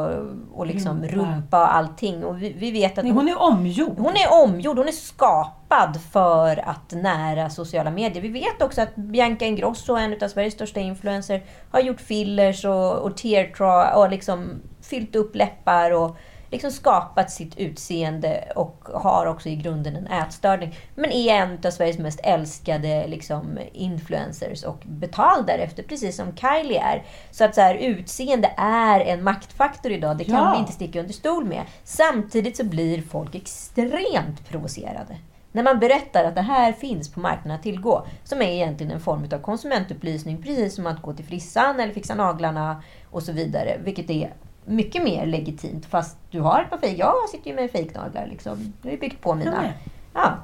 [0.52, 1.16] och liksom Rumpa.
[1.16, 2.24] rumpa och allting.
[2.24, 3.98] Och vi, vi vet att Nej, hon är omgjord.
[3.98, 8.22] hon är omgjord, hon är skapad för att nära sociala medier.
[8.22, 12.98] Vi vet också att Bianca Ingrosso, en av Sveriges största influencers, har gjort fillers och,
[12.98, 16.16] och teardra och liksom fyllt upp läppar och
[16.50, 20.76] liksom skapat sitt utseende och har också i grunden en ätstörning.
[20.94, 26.80] Men är en av Sveriges mest älskade liksom, influencers och betald därefter, precis som Kylie
[26.80, 27.04] är.
[27.30, 30.52] Så att så här, utseende är en maktfaktor idag, det kan Ja.
[30.52, 31.62] vi inte sticka under stol med.
[31.84, 35.16] Samtidigt så blir folk extremt provocerade.
[35.52, 38.06] När man berättar att det här finns på marknaden att tillgå.
[38.24, 40.42] Som är egentligen en form av konsumentupplysning.
[40.42, 43.76] Precis som att gå till frissan eller fixa naglarna och så vidare.
[43.84, 44.32] Vilket är
[44.64, 45.86] mycket mer legitimt.
[45.86, 46.98] Fast du har ett par fejk.
[46.98, 48.26] Jag sitter ju med fejknaglar.
[48.26, 48.72] Liksom.
[48.82, 49.50] Jag har ju byggt på mina.
[49.50, 49.72] med.
[50.14, 50.36] Ja.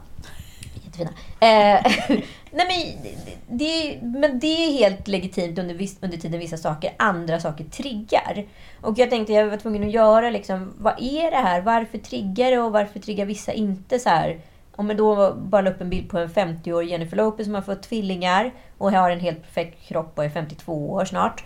[0.85, 1.11] Jättefina.
[1.41, 1.93] Eh,
[2.51, 7.41] nej men, det, men det är helt legitimt under, viss, under tiden vissa saker, andra
[7.41, 8.45] saker triggar.
[8.81, 11.61] Och jag tänkte, jag var tvungen att göra liksom, vad är det här?
[11.61, 14.41] Varför triggar det och varför triggar vissa inte så här?
[14.77, 17.63] Om jag då bara la upp en bild på en 50-årig Jennifer Lopez som har
[17.63, 21.45] fått tvillingar och har en helt perfekt kropp och är 52 år snart.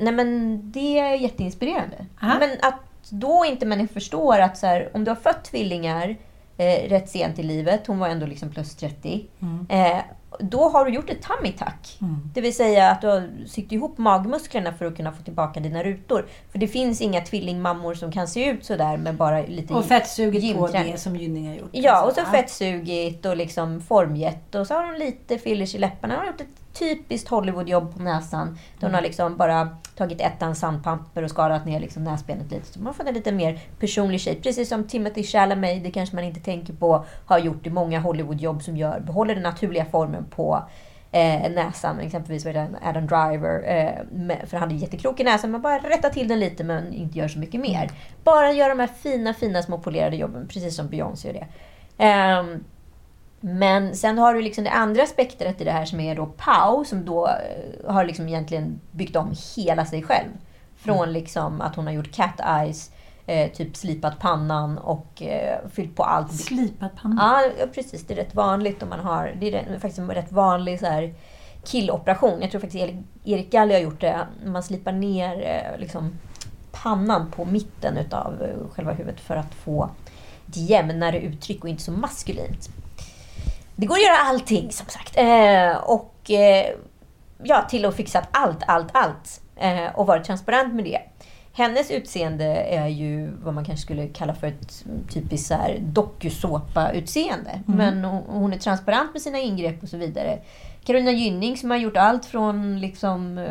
[0.00, 2.06] Nej men det är jätteinspirerande.
[2.22, 2.36] Aha.
[2.40, 2.80] Men att
[3.10, 6.16] då inte människor förstår att så här, om du har fött tvillingar
[6.56, 9.26] eh, rätt sent i livet, hon var ändå liksom plus 30,
[9.68, 9.96] eh,
[10.40, 11.98] då har du gjort ett tummy tuck.
[12.34, 15.82] Det vill säga att du har sytt ihop magmusklerna för att kunna få tillbaka dina
[15.82, 16.26] rutor.
[16.52, 20.40] För det finns inga tvillingmammor som kan se ut sådär med bara lite Och fettsugit
[20.42, 20.92] på gymträning.
[20.92, 21.70] det som Gynning har gjort.
[21.72, 24.54] Ja, och så fettsugit och liksom formgett.
[24.54, 26.16] Och så har hon lite fillers i läpparna.
[26.16, 28.58] Har gjort ett typiskt Hollywoodjobb på näsan.
[28.78, 32.66] Där hon har liksom bara tagit ettan sandpapper och skalat ner liksom näsbenet lite.
[32.72, 34.40] Så man får en lite mer personlig shape.
[34.42, 38.62] Precis som Timothy Chalamet, det kanske man inte tänker på, har gjort i många Hollywoodjobb
[38.62, 40.62] som gör, behåller den naturliga formen på
[41.12, 42.00] eh, näsan.
[42.00, 43.62] Exempelvis var det Adam Driver.
[43.76, 46.92] Eh, med, för han är jätteklok i näsan, men bara rätta till den lite men
[46.92, 47.90] inte gör så mycket mer.
[48.24, 51.46] Bara gör de här fina, fina små polerade jobben, precis som Beyoncé gör det.
[52.04, 52.64] Ehm,
[53.40, 56.84] men sen har du liksom det andra spektrat i det här som är då Pau,
[56.84, 60.28] som då eh, har liksom egentligen byggt om hela sig själv.
[60.76, 62.90] Från liksom att hon har gjort cat eyes,
[63.26, 66.32] eh, typ slipat pannan och eh, fyllt på allt.
[66.32, 67.42] Slipat panna.
[67.58, 68.06] Ja, precis.
[68.06, 69.34] Det är rätt vanligt om man har...
[69.40, 71.14] Det är faktiskt en rätt vanlig så här,
[71.64, 72.40] killoperation.
[72.40, 72.84] Jag tror faktiskt
[73.24, 74.18] Erik- Galli har gjort det.
[74.44, 76.18] Man slipar ner eh, liksom,
[76.72, 79.90] pannan på mitten utav eh, själva huvudet för att få
[80.48, 82.68] ett jämnare uttryck och inte så maskulint.
[83.80, 85.16] Det går att göra allting som sagt.
[85.16, 86.66] Eh, och eh,
[87.42, 89.40] ja, till och fixat allt, allt, allt.
[89.56, 91.00] Eh, och varit transparent med det.
[91.52, 97.62] Hennes utseende är ju vad man kanske skulle kalla för ett typiskt dokusåpa-utseende.
[97.66, 100.38] Men hon, hon är transparent med sina ingrepp och så vidare.
[100.84, 103.44] Carolina Gynning som har gjort allt från liksom, eh,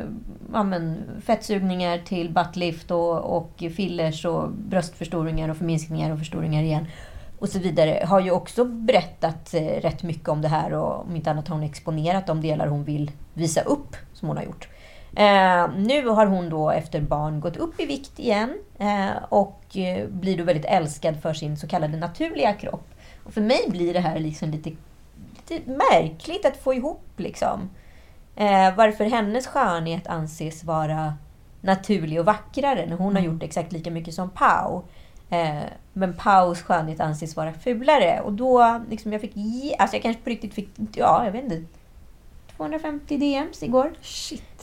[0.53, 6.85] ja, men, fettsugningar till buttlift och, och fillers och bröstförstoringar och förminskningar och förstoringar igen.
[7.39, 8.06] Och så vidare.
[8.06, 11.56] Har ju också berättat eh, rätt mycket om det här och om inte annat har
[11.56, 14.67] hon exponerat de delar hon vill visa upp som hon har gjort.
[15.15, 20.08] Eh, nu har hon då efter barn gått upp i vikt igen eh, och eh,
[20.08, 22.88] blir då väldigt älskad för sin så kallade naturliga kropp.
[23.23, 27.69] Och för mig blir det här liksom lite, lite märkligt att få ihop liksom.
[28.36, 31.13] Eh, varför hennes skönhet anses vara
[31.62, 34.84] naturlig och vackrare när hon har gjort exakt lika mycket som Pau.
[35.29, 35.63] Eh,
[35.93, 38.21] men Paus skönhet anses vara fulare.
[38.21, 39.33] Och då, liksom jag fick
[39.79, 41.63] alltså jag kanske på riktigt fick, ja jag vet inte,
[42.57, 43.91] 250 DMs igår.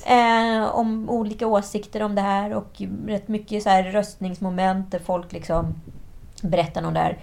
[0.07, 5.33] Eh, om olika åsikter om det här och rätt mycket så här röstningsmoment där folk
[5.33, 5.75] liksom
[6.43, 7.19] berättar om det här.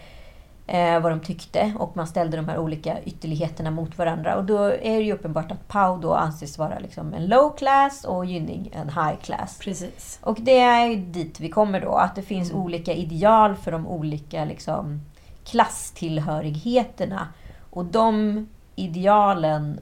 [0.67, 4.35] Eh, vad de tyckte och man ställde de här olika ytterligheterna mot varandra.
[4.35, 8.03] Och då är det ju uppenbart att Pau då anses vara liksom en low class
[8.03, 9.59] och Gynning en high class.
[9.59, 10.19] Precis.
[10.21, 11.91] Och det är dit vi kommer då.
[11.91, 15.01] Att det finns olika ideal för de olika liksom,
[15.45, 17.27] klasstillhörigheterna.
[17.69, 19.79] Och de idealen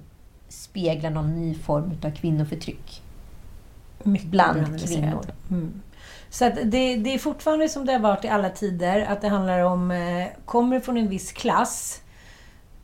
[0.50, 3.02] speglar någon ny form av kvinnoförtryck.
[4.04, 5.26] Mycket Bland kvinnor.
[5.50, 5.82] Mm.
[6.30, 9.28] Så att det, det är fortfarande som det har varit i alla tider, att det
[9.28, 12.02] handlar om, eh, kommer du från en viss klass,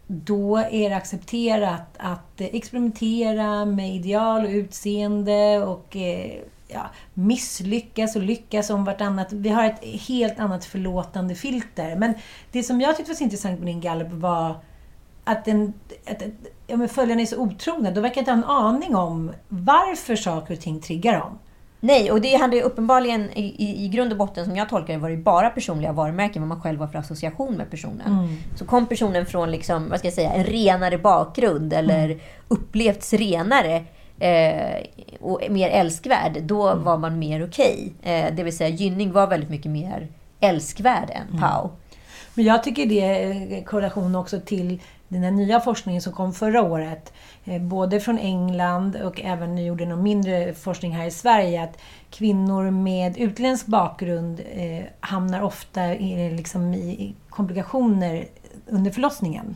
[0.07, 6.31] då är det accepterat att eh, experimentera med ideal och utseende och eh,
[6.67, 9.33] ja, misslyckas och lyckas om vartannat.
[9.33, 11.95] Vi har ett helt annat förlåtande filter.
[11.95, 12.13] Men
[12.51, 14.55] det som jag tyckte var så intressant med din gallup var
[15.23, 15.73] att, den,
[16.07, 16.29] att, att
[16.67, 17.91] ja, men följarna är så otrogna.
[17.91, 21.39] De verkar inte ha en aning om varför saker och ting triggar dem.
[21.85, 25.09] Nej, och det hade uppenbarligen i, i, grund och botten, som jag tolkar det, var
[25.09, 28.37] det bara personliga varumärken, vad man själv har för association med personen.
[28.55, 33.83] Så kom personen från liksom, vad ska jag säga, en renare bakgrund eller upplevts renare
[34.19, 34.85] eh,
[35.19, 37.93] och mer älskvärd, då var man mer okej.
[38.03, 40.07] Eh, det vill säga, Gynning var väldigt mycket mer
[40.39, 41.69] älskvärd än Pau.
[42.33, 46.61] Men jag tycker det är korrelation också till den här nya forskningen som kom förra
[46.61, 47.13] året.
[47.45, 51.63] Eh, Både från England och även nu gjorde någon mindre forskning här i Sverige.
[51.63, 51.77] Att
[52.09, 58.25] kvinnor med utländsk bakgrund eh, hamnar ofta i, liksom i komplikationer
[58.67, 59.55] under förlossningen.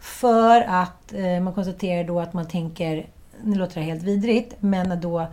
[0.00, 3.06] För att eh, man konstaterar då att man tänker,
[3.44, 5.26] nu låter det helt vidrigt, men då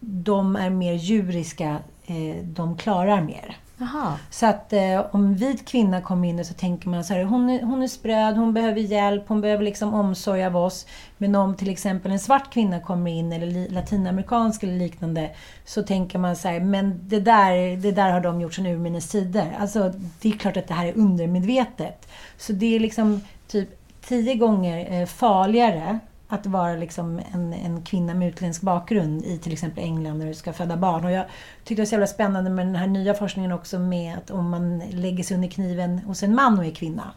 [0.00, 3.56] de är mer djuriska, eh, de klarar mer.
[3.80, 4.18] Aha.
[4.30, 7.50] Så att eh, om en vit kvinna kommer in så tänker man så här, hon
[7.50, 10.86] är, hon är spröd, hon behöver hjälp, hon behöver liksom omsorg av oss.
[11.18, 15.30] Men om till exempel en svart kvinna kommer in, eller li, latinamerikansk eller liknande,
[15.64, 19.08] så tänker man så här, men det där, det där har de gjort sedan urminnes
[19.08, 19.56] tider.
[19.58, 22.08] Alltså, det är klart att det här är undermedvetet.
[22.36, 23.68] Så det är liksom typ
[24.00, 25.98] tio gånger eh, farligare
[26.30, 30.34] att vara liksom en, en kvinna med utländsk bakgrund i till exempel England när du
[30.34, 31.04] ska föda barn.
[31.04, 31.24] Och jag
[31.64, 34.50] tyckte det var så jävla spännande med den här nya forskningen också med att om
[34.50, 37.10] man lägger sig under kniven hos en man och är kvinna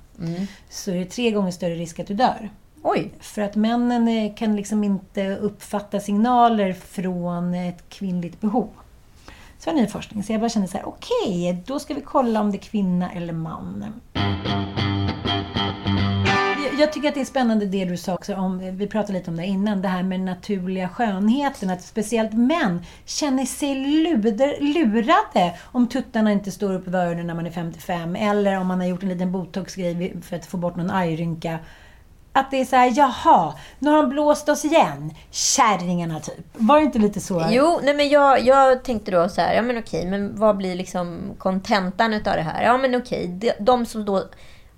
[0.70, 2.50] så är det tre gånger större risk att du dör.
[2.82, 3.12] Oj.
[3.20, 8.70] För att männen eh, kan liksom inte uppfatta signaler från ett kvinnligt behov.
[9.60, 10.24] Så var ny forskning.
[10.24, 13.12] Så jag bara kände så här, okej, då ska vi kolla om det är kvinna
[13.12, 13.86] eller man.
[16.80, 19.32] Jag- tycker att det är spännande det du sa också om, eh, vi pratade lite
[19.32, 21.70] om det innan, det här med naturliga skönheten.
[21.70, 27.34] Att speciellt män känner sig luder, lurade om tuttarna inte står upp i öronen när
[27.34, 28.16] man är 55.
[28.16, 31.60] Eller om man har gjort en liten botoxgrej för att få bort någon argrynka.
[32.36, 35.12] att det är så här, jaha, nu har de blåst oss igen.
[35.32, 36.46] Kärringarna typ.
[36.54, 37.46] Var det inte lite så?
[37.50, 40.76] Jo, nej men jag, jag tänkte då så här, ja men okej, men vad blir
[40.76, 42.64] liksom kontentan utav det här?
[42.64, 44.24] Ja men okej, de, de som då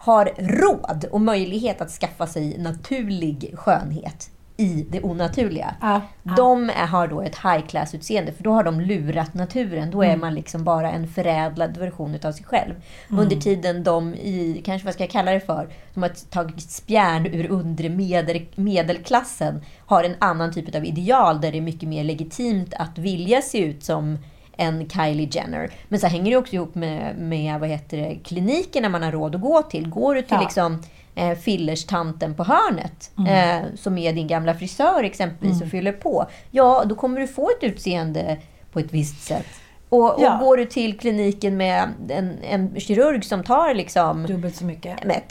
[0.05, 5.75] har råd och möjlighet att skaffa sig naturlig skönhet i det onaturliga.
[5.81, 6.33] Ja, ja.
[6.37, 9.91] De är, har då ett high class-utseende, för då har de lurat naturen.
[9.91, 10.19] Då är Mm.
[10.19, 12.73] man liksom bara en förädlad version utav sig själv.
[13.09, 17.25] Under tiden de i, kanske vad ska jag kalla det för, som har tagit spjärn
[17.25, 22.03] ur undre medel, medelklassen, har en annan typ av ideal där det är mycket mer
[22.03, 24.17] legitimt att vilja se ut som
[24.57, 25.69] en Kylie Jenner.
[25.89, 29.35] Men så hänger det också ihop med, med vad heter det, klinikerna man har råd
[29.35, 29.89] att gå till.
[29.89, 30.41] Går du till Ja.
[30.41, 30.83] liksom
[31.15, 36.25] eh, fillerstanten på hörnet, eh, som är din gamla frisör exempelvis, och fyller på.
[36.51, 38.37] Ja, då kommer du få ett utseende
[38.71, 39.45] på ett visst sätt.
[39.89, 40.37] Och, och Ja.
[40.41, 45.03] går du till kliniken med en, en kirurg som tar liksom Dubbelt så mycket.
[45.03, 45.21] med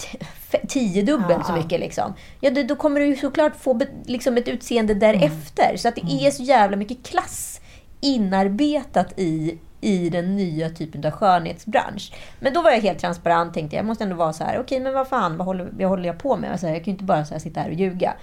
[0.69, 1.81] tiodubbelt Ja, så mycket.
[1.81, 2.15] Liksom.
[2.41, 5.77] Ja, då, då kommer du såklart få be, liksom ett utseende därefter.
[5.77, 7.61] Så att det är så jävla mycket klass
[8.05, 12.13] inarbetat i, i den nya typen av skönhetsbransch.
[12.41, 13.81] Men då var jag helt transparent tänkte jag.
[13.83, 16.19] Jag måste ändå vara så här, okej men vad fan, vad håller, vad håller jag
[16.19, 16.53] på med?
[16.53, 18.15] Alltså, jag kan ju inte bara så här sitta här och ljuga.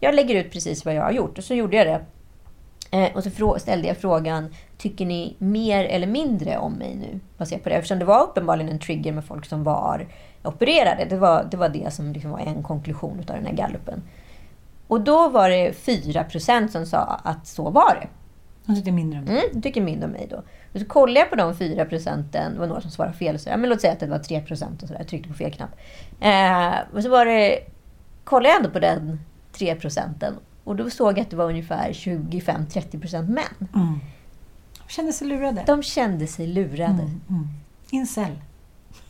[0.00, 2.04] Jag lägger ut precis vad jag har gjort och så gjorde jag det.
[2.90, 7.20] Eh, och så ställde jag frågan, tycker ni mer eller mindre om mig nu?
[7.38, 7.74] Baserat på det.
[7.74, 10.06] Eftersom det var uppenbarligen en trigger med folk som var
[10.42, 11.04] opererade.
[11.04, 14.02] Det var det, var det som liksom var en konklusion av den här gallupen.
[14.88, 18.08] Och då var det 4% som sa att så var det.
[18.66, 19.32] De tyckte mindre om det.
[19.32, 20.42] Mm, jag tycker mindre om mig då.
[20.72, 22.52] Och så kollade jag på de 4 procenten.
[22.52, 23.38] Det var några som svarade fel.
[23.38, 25.00] Så, ja, men låt säga att det var 3 procent och sådär.
[25.00, 25.70] Jag tryckte på fel knapp.
[26.20, 27.58] Eh, och så var det...
[28.24, 29.20] Kollade jag ändå på den
[29.52, 30.34] 3 procenten.
[30.64, 33.68] Och då såg jag att det var ungefär 25-30 procent män.
[34.78, 35.64] De kände sig lurade.
[35.66, 37.10] De kände sig lurade.
[37.90, 38.32] Incel.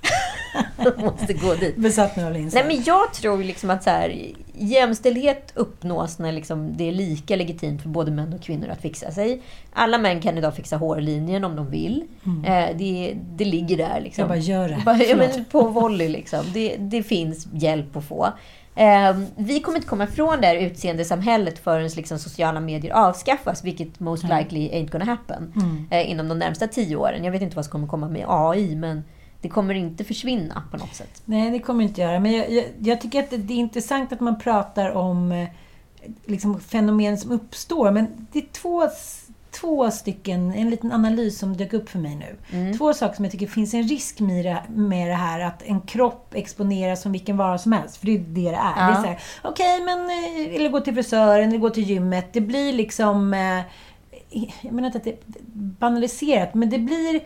[0.97, 1.77] Måste gå dit.
[1.77, 2.65] Besatt av incel.
[2.65, 7.37] Nej, men jag tror liksom att så här, jämställdhet uppnås när liksom det är lika
[7.37, 9.43] legitimt för både män och kvinnor att fixa sig.
[9.73, 12.05] Alla män kan idag fixa hårlinjen om de vill.
[12.47, 14.01] Eh, det, det ligger där.
[14.01, 14.23] Liksom.
[14.23, 14.83] Jag bara, gör det.
[14.85, 16.45] Bara, ja, men på volley liksom.
[16.55, 18.33] Det, det finns hjälp att få.
[18.75, 24.01] Eh, vi kommer inte komma ifrån det här utseendesamhället förrän liksom sociala medier avskaffas, vilket
[24.01, 25.53] most likely ain't gonna happen
[25.91, 27.25] eh, inom de närmsta tio åren.
[27.25, 29.05] Jag vet inte vad som kommer komma med AI, men
[29.43, 31.23] det kommer inte försvinna på något sätt.
[31.25, 32.21] Nej, det kommer inte göra.
[32.21, 35.49] Men jag, jag, jag tycker att det, är intressant att man pratar om eh,
[36.27, 37.91] liksom, fenomen som uppstår.
[37.91, 38.83] Men det är två,
[39.51, 42.73] två stycken, en liten analys som dök upp för mig nu.
[42.79, 45.41] Två saker som jag tycker finns en risk med det, med det här.
[45.41, 47.97] Att en kropp exponeras som vilken vara som helst.
[47.97, 48.73] För det är det det är.
[48.77, 48.87] Ja.
[48.87, 49.99] Det är så här, okej, men...
[50.11, 52.33] eh, Eller gå till frisören, eller gå till gymmet.
[52.33, 53.35] Det blir liksom...
[53.35, 53.61] eh,
[54.63, 55.19] Jag menar inte att det är
[55.55, 57.21] banaliserat, men det blir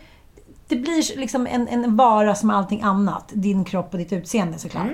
[0.68, 3.24] det blir liksom en, en vara som allting annat.
[3.32, 4.86] Din kropp och ditt utseende såklart.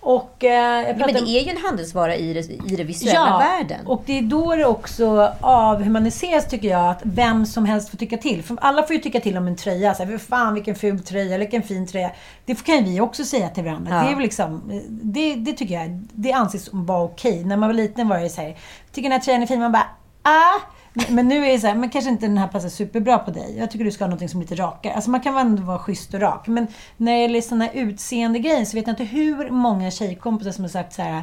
[0.00, 2.40] Och eh, Ja, men det är ju en handelsvara i det,
[2.72, 3.86] i det visuella världen.
[3.86, 8.16] och det är då det också avhumaniseras tycker jag, att vem som helst får tycka
[8.16, 8.42] till.
[8.42, 9.94] För alla får ju tycka till om en tröja.
[9.94, 12.10] Så här, "Fy fan vilken ful tröja, eller vilken fin tröja.
[12.44, 13.94] Det kan ju vi också säga till varandra.
[13.96, 14.02] Ja.
[14.02, 17.44] Det är väl liksom, det, det tycker jag, det anses vara okej.
[17.44, 18.56] När man var liten var det så här,
[18.92, 19.60] tycker den här tröjan är fin?
[19.60, 19.86] Man bara,
[20.22, 20.60] ah!
[21.08, 23.58] Men- nu är det så här, men kanske inte den här passar superbra på dig.
[23.58, 24.94] Jag tycker du ska ha något som är lite rakare.
[24.94, 26.46] Alltså man kan väl ändå vara schysst och rak.
[26.46, 30.64] Men när det gäller sådana utseende grejer så vet jag inte hur många tjejkompisar som
[30.64, 31.22] har sagt så här,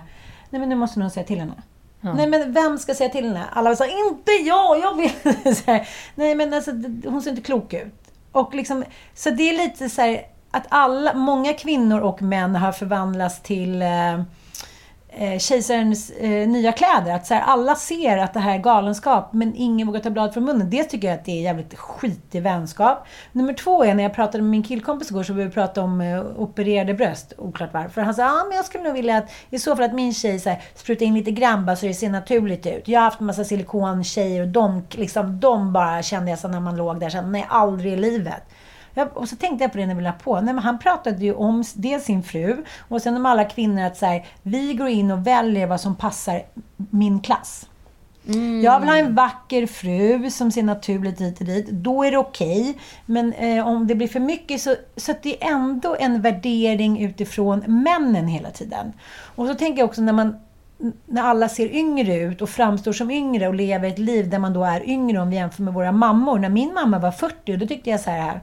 [0.50, 1.54] nej men nu måste någon säga till henne.
[2.02, 3.46] Nej men vem ska säga till henne?
[3.54, 5.12] Alla sa inte jag, jag vill.
[5.68, 6.72] här, nej men alltså
[7.06, 8.12] hon ser inte klok ut.
[8.32, 10.22] Och liksom, så det är lite så här
[10.52, 14.22] att alla, många kvinnor och män har förvandlats till eh,
[15.18, 17.12] eh, kejsarens eh, nya kläder.
[17.12, 20.34] Att så här, alla ser att det här är galenskap, men ingen vågar ta blad
[20.34, 20.70] från munnen.
[20.70, 23.08] Det tycker jag att det är jävligt skitig vänskap.
[23.32, 26.02] Nummer två är när jag pratade med min killkompis igår så började vi prata om
[26.02, 27.34] eh, opererade bröst.
[27.38, 28.02] Oklart varför.
[28.02, 30.14] Han sa, ja ah, men jag skulle nog vilja att i så fall att min
[30.14, 32.88] tjej så här, sprutar in lite grann bara så det ser naturligt ut.
[32.88, 36.60] Jag har haft en massa silikontjejer och de, liksom, de bara kände jag så när
[36.60, 38.44] man låg där, så här, nej aldrig i livet.
[38.98, 40.42] Ja, och så tänkte jag på det när vi la på.
[40.42, 43.98] Nej, men han pratade ju om dels sin fru och sen om alla kvinnor att
[43.98, 46.42] så här, vi går in och väljer vad som passar
[46.76, 47.66] min klass.
[48.64, 51.70] Jag vill ha en vacker fru som ser naturligt hit och dit.
[51.70, 52.78] Då är det okej.
[53.06, 57.04] Men eh, om det blir för mycket så, så att det är ändå en värdering
[57.06, 58.94] utifrån männen hela tiden.
[59.36, 60.36] Och så tänker jag också när man
[61.06, 64.54] när alla ser yngre ut och framstår som yngre och lever ett liv där man
[64.54, 66.40] då är yngre om vi jämför med våra mammor.
[66.40, 68.42] När min mamma var 40, då tyckte jag så här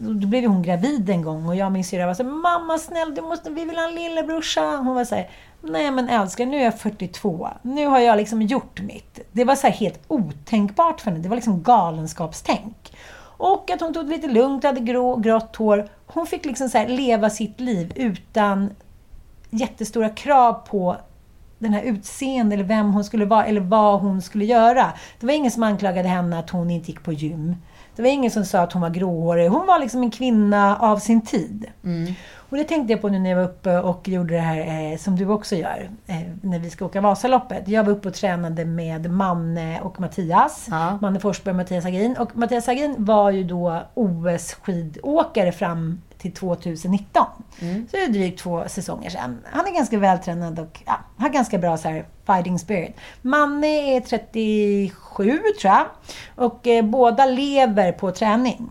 [0.00, 2.78] då blev hon gravid en gång och jag och min syrra var så här, Mamma
[2.78, 4.76] snäll, du måste, vi vill ha en lillebrorsa.
[4.76, 5.30] Hon var så här,
[5.62, 7.48] Nej men älskar, nu är jag 42.
[7.62, 9.20] Nu har jag liksom gjort mitt.
[9.32, 11.22] Det var såhär helt otänkbart för henne.
[11.22, 12.92] Det var liksom galenskapstänk.
[13.22, 15.88] Och att hon tog det lite lugnt, hade grå, grått hår.
[16.06, 18.70] Hon fick liksom så här leva sitt liv utan
[19.50, 20.96] jättestora krav på
[21.58, 24.92] den här utseende eller vem hon skulle vara eller vad hon skulle göra.
[25.20, 27.56] Det var ingen som anklagade henne att hon inte gick på gym.
[28.00, 29.48] Det var ingen som sa att hon var gråhårig.
[29.48, 31.66] Hon var liksom en kvinna av sin tid.
[32.50, 34.98] Och det tänkte jag på nu när jag var uppe och gjorde det här eh,
[34.98, 35.90] som du också gör.
[36.06, 37.68] Eh, när vi ska åka Vasaloppet.
[37.68, 40.66] Jag var uppe och tränade med Manne och Mattias.
[40.70, 40.98] Ja.
[41.00, 42.16] Manne Forsberg och Mattias Hagin.
[42.16, 47.26] Och Mattias Hagin var ju då OS-skidåkare fram till 2019.
[47.58, 49.40] Så det är drygt två säsonger sedan.
[49.52, 52.96] Han är ganska vältränad och ja, har ganska bra så här, fighting spirit.
[53.22, 55.86] Manne är 37 tror jag.
[56.34, 58.70] Och eh, båda lever på träning.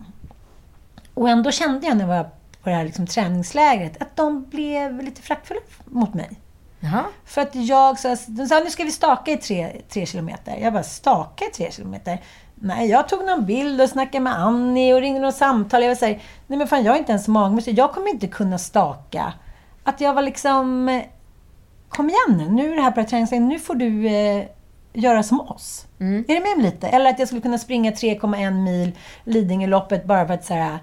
[1.14, 2.30] Och ändå kände jag när jag var
[2.62, 6.30] på det här liksom, träningslägret att de blev lite fraktfulla mot mig.
[6.80, 7.04] Jaha.
[7.24, 10.56] För att jag sa, de sa nu ska vi staka i tre, tre kilometer.
[10.56, 12.20] Jag bara, staka i tre kilometer?
[12.62, 15.82] Nej, jag tog någon bild och snackade med Annie och ringde något samtal.
[15.82, 17.74] Jag var såhär, nej men fan jag är inte ens magmuskler.
[17.78, 19.32] Jag kommer inte kunna staka.
[19.84, 21.02] Att jag var liksom, eh,
[21.88, 24.44] kom igen nu, nu är det här på träningslägret, nu får du eh,
[24.92, 25.86] göra som oss.
[26.28, 26.88] Är du med mig lite?
[26.88, 28.92] Eller att jag skulle kunna springa 3,1 mil
[29.24, 30.78] Lidingöloppet bara för att säga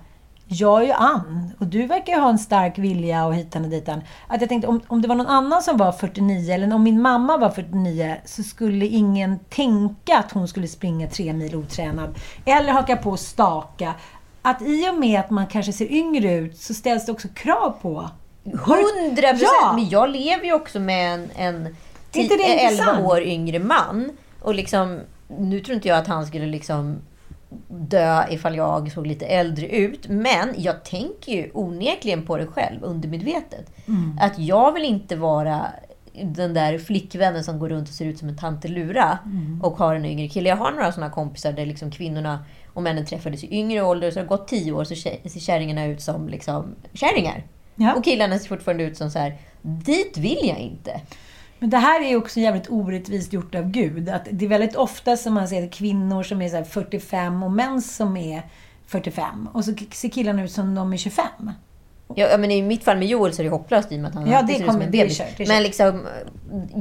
[0.48, 3.70] jag är ju Ann och du verkar ju ha en stark vilja och hitan och
[3.70, 4.02] ditan.
[4.28, 7.02] Att jag tänkte om, om det var någon annan som var 49 eller om min
[7.02, 12.16] mamma var 49 så skulle ingen tänka att hon skulle springa tre mil otränad.
[12.46, 13.94] Eller haka på och staka.
[14.42, 17.76] Att i och med att man kanske ser yngre ut så ställs det också krav
[17.82, 18.10] på.
[18.44, 19.52] Hundra procent!
[19.62, 19.74] Ja.
[19.76, 21.76] Men jag lever ju också med en, en
[22.14, 23.06] inte det 11 intressant?
[23.06, 24.12] år yngre man.
[24.42, 26.98] Och liksom, nu tror inte jag att han skulle liksom
[27.68, 30.08] dö ifall jag såg lite äldre ut.
[30.08, 33.72] Men jag tänker ju onekligen på det själv, undermedvetet.
[33.88, 34.20] Mm.
[34.22, 35.66] Att jag vill inte vara
[36.24, 39.62] den där flickvännen som går runt och ser ut som en tantelura Mm.
[39.64, 40.50] och har en yngre kille.
[40.50, 44.12] Jag har några sådana kompisar där liksom kvinnorna och männen träffades i yngre ålder.
[44.12, 47.44] Så har det gått tio år så ser kärringarna ut som liksom kärringar.
[47.76, 47.94] Ja.
[47.94, 49.38] Och killarna ser fortfarande ut som så här.
[49.62, 51.02] dit vill jag inte.
[51.60, 54.10] Men det här är också jävligt orättvist gjort av Gud.
[54.10, 57.52] Att det är väldigt ofta som man ser kvinnor som är så här 45 och
[57.52, 58.42] män som är
[58.88, 59.50] 45.
[59.54, 61.26] Och så ser killarna ut som de är 25.
[62.16, 64.16] Ja, men I mitt fall med Joel så är det hopplöst i och med att
[64.16, 65.22] han Ja, det ser ut som en bebis.
[65.48, 66.06] Men liksom,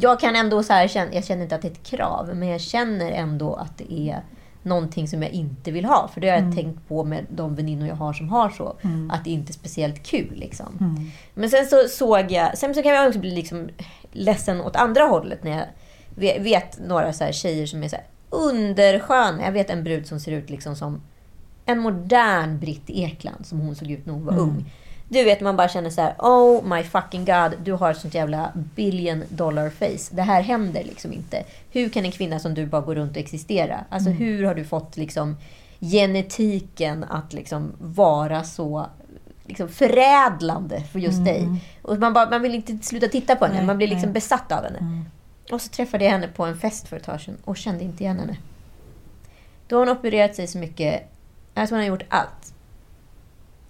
[0.01, 2.61] jag kan ändå så här, jag känner inte att det är ett krav, men jag
[2.61, 4.20] känner ändå att det är
[4.62, 6.09] någonting som jag inte vill ha.
[6.14, 6.57] För det har jag Mm.
[6.57, 8.77] tänkt på med de väninnor jag har som har så.
[9.11, 10.33] Att det inte är speciellt kul.
[10.37, 10.79] Liksom.
[10.81, 11.11] Mm.
[11.35, 13.68] Men sen så såg jag, sen så kan jag också bli liksom
[14.17, 15.67] ledsen åt andra hållet när jag
[16.14, 19.43] vet, vet några så här tjejer som är så här undersköna.
[19.45, 21.03] Jag vet en brud som ser ut liksom som
[21.67, 24.45] en modern Britt Ekland som hon såg ut när hon var Mm.
[24.45, 24.73] ung.
[25.09, 28.14] Du vet, man bara känner så här: Oh my fucking god, du har ett sånt
[28.14, 30.14] jävla billion dollar face.
[30.17, 31.45] Det här händer liksom inte.
[31.71, 33.85] Hur kan en kvinna som du bara gå runt och existera?
[33.89, 34.23] Alltså Mm.
[34.23, 35.37] hur har du fått liksom
[35.81, 38.87] genetiken att liksom vara så
[39.49, 41.49] liksom förädlande för just dig?
[41.83, 43.67] Och man, bara, man vill inte sluta titta på henne, Mm.
[43.67, 44.13] Nej, man blir liksom nej.
[44.15, 45.05] besatt av henne.
[45.53, 48.03] Och så träffade jag henne på en fest för ett tag sedan och kände inte
[48.05, 48.37] igen henne.
[49.69, 51.03] Då har hon opererat sig så mycket.
[51.55, 52.53] Alltså hon har gjort allt.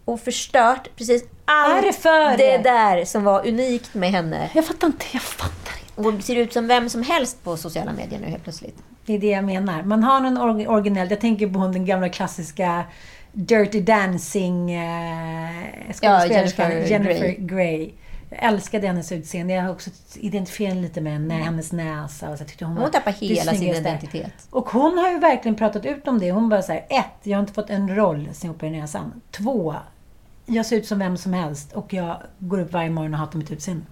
[0.05, 2.37] Och förstört precis allt Varför?
[2.37, 4.51] det där som var unikt med henne.
[4.55, 6.09] Jag fattar inte, jag fattar inte.
[6.19, 8.77] Och ser ut som vem som helst på sociala medier nu helt plötsligt.
[9.07, 9.83] Det är det jag menar.
[9.83, 12.85] Man har någon or- originell, jag tänker på hon den gamla klassiska
[13.37, 17.37] Dirty Dancing eh, skådespelerskan Jennifer Jennifer Grey.
[17.39, 17.93] Grey.
[18.31, 19.55] Jag älskade hennes utseende.
[19.55, 22.31] Jag har också identifierat mig lite med henne, hennes näsa.
[22.31, 24.33] Och så tyckte hon, Hon var tappar hela sin identitet.
[24.51, 26.33] Och hon har ju verkligen pratat ut om det.
[26.33, 29.21] Hon bara såhär, ett, jag har inte fått en roll sen jag opererade näsan.
[29.31, 29.75] Två,
[30.47, 33.39] jag ser ut som vem som helst och jag går upp varje morgon och hatar
[33.39, 33.85] mitt utseende.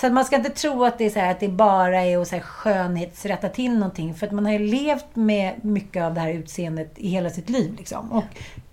[0.00, 2.18] Så att man ska inte tro att det, är så här, att det bara är
[2.18, 4.14] att så här, skönhetsrätta till någonting.
[4.14, 7.50] För att man har ju levt med mycket av det här utseendet i hela sitt
[7.50, 7.74] liv.
[7.78, 8.12] Liksom.
[8.12, 8.24] Och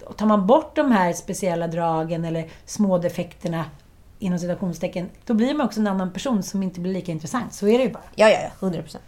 [0.05, 3.65] och tar man bort de här speciella dragen eller små defekterna
[4.19, 7.53] inom citationstecken, då blir man också en annan person som inte blir lika intressant.
[7.53, 8.03] Så är det ju bara.
[8.15, 8.49] Ja, ja, ja.
[8.59, 9.03] 100 procent.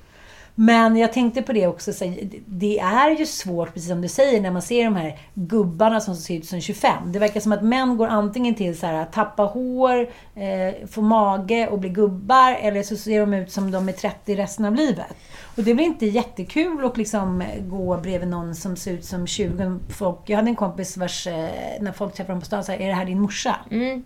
[0.56, 2.14] Men jag tänkte på det också, så
[2.46, 6.16] det är ju svårt, precis som du säger, när man ser de här gubbarna som
[6.16, 7.12] ser ut som 25.
[7.12, 11.68] Det verkar som att män går antingen till så här, tappa hår, eh, få mage
[11.68, 15.16] och bli gubbar, eller så ser de ut som de är 30 resten av livet.
[15.58, 19.28] Och det blir inte jättekul att liksom eh, gå bredvid någon som ser ut som
[19.28, 19.80] 20.
[19.90, 21.50] Folk, jag hade en kompis vars, eh,
[21.82, 23.56] när folk träffade honom på stan, sa är det här din morsa?
[23.72, 24.04] Mm.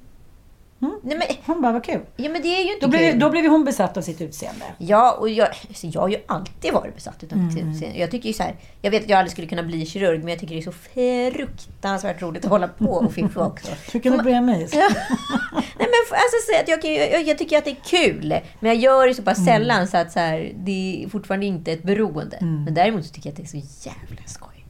[0.81, 2.01] Nej, men, Hon bara, vad kul.
[2.15, 3.19] ja, men det är ju inte Då blev, kul.
[3.19, 4.65] då blev hon besatt av sitt utseende.
[4.77, 7.71] Ja, och jag, alltså jag har ju alltid varit besatt utav mitt Mm.
[7.71, 7.99] utseende.
[7.99, 10.27] Jag tycker ju så här, jag vet att jag aldrig skulle kunna bli kirurg, men
[10.27, 13.71] jag tycker det är så fruktansvärt roligt att hålla på och fiffa också.
[13.93, 14.67] Hur kan du börja mig?
[14.73, 14.89] Nej,
[15.77, 19.07] men alltså, så att jag, jag, jag tycker att det är kul, men jag gör
[19.07, 19.45] det så pass Mm.
[19.47, 22.37] sällan så att så här, det är fortfarande inte ett beroende.
[22.41, 24.65] Men däremot så tycker jag att det är så jävla skoj.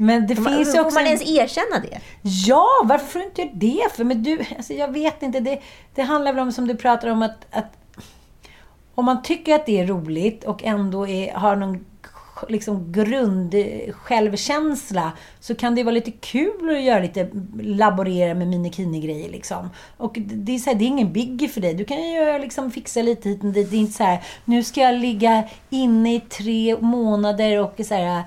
[0.00, 0.94] Men det Man, finns ju får också...
[0.94, 2.00] man en- ens erkänna det?
[2.46, 3.82] Ja, varför inte det?
[3.96, 5.40] För men du, alltså jag vet inte.
[5.40, 5.60] Det,
[5.94, 7.76] det handlar väl om, som du pratar om, att, att
[8.94, 11.84] om man tycker att det är roligt och ändå är, har någon
[12.48, 13.54] liksom grund
[13.92, 17.28] självkänsla så kan det vara lite kul att göra lite
[17.62, 19.70] laborera med minikini-grejer liksom.
[19.96, 21.74] Och det- är, så här, det är ingen biggie för dig.
[21.74, 23.70] Du kan ju liksom, fixa lite hit och dit.
[23.70, 27.94] Det är inte så här, nu ska jag ligga inne i tre månader och så
[27.94, 28.22] här,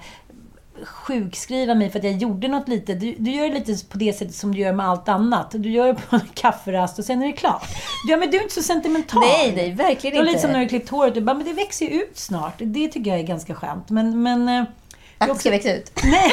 [0.86, 2.94] sjukskriva mig för att jag gjorde något lite.
[2.94, 5.52] Du, du gör det lite på det sättet som du gör med allt annat.
[5.52, 7.68] Du gör det på en kafferast och sen är det klart.
[8.08, 9.22] Ja, men du är inte så sentimental.
[9.22, 10.42] Nej, nej, verkligen Det var lite inte.
[10.42, 11.14] som när du klippt håret.
[11.14, 12.54] Du bara, men det växer ju ut snart.
[12.58, 13.90] Det tycker jag är ganska skönt.
[13.90, 14.64] Men, men, eh,
[15.24, 15.92] Att det ska växa ut?
[16.04, 16.32] Nej.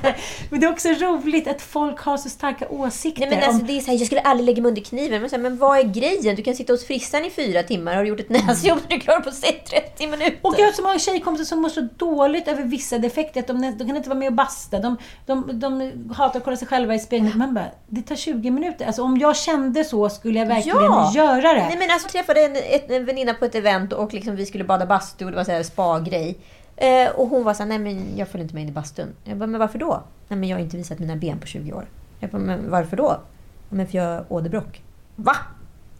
[0.50, 3.20] men det är också roligt att folk har så starka åsikter.
[3.20, 5.20] Nej, men alltså, om, det är så här, jag skulle aldrig lägga mig under kniven.
[5.20, 6.36] Men, så här, men vad är grejen?
[6.36, 7.94] Du kan sitta hos frissan i fyra timmar.
[7.94, 10.38] Har du gjort ett näsjobb är du klar på sig 30 minuter.
[10.42, 13.40] och jag har så många tjejkompisar som mår så dåligt över vissa defekter.
[13.40, 14.78] Att de, de kan inte vara med och basta.
[14.78, 14.96] De,
[15.26, 17.38] de, de hatar att kolla sig själva i spegeln.
[17.38, 18.86] Man bara, det tar 20 minuter.
[18.86, 20.78] Alltså om jag kände så skulle jag verkligen
[21.14, 21.60] göra det.
[21.60, 24.46] Nej, men alltså, jag träffade en, ett, en väninna på ett event och liksom, vi
[24.46, 26.38] skulle bada bastu och det var så här spa-grej.
[26.76, 29.08] Eh, och hon var så här, nej men jag följer inte med in i bastun.
[29.24, 30.02] Jag bara, men varför då?
[30.28, 31.86] Nej men jag har inte visat mina ben på 20 år.
[32.20, 33.04] Jag bara, men varför då?
[33.70, 34.82] "Ja, Men för jag har åderbråck.
[35.16, 35.36] Va?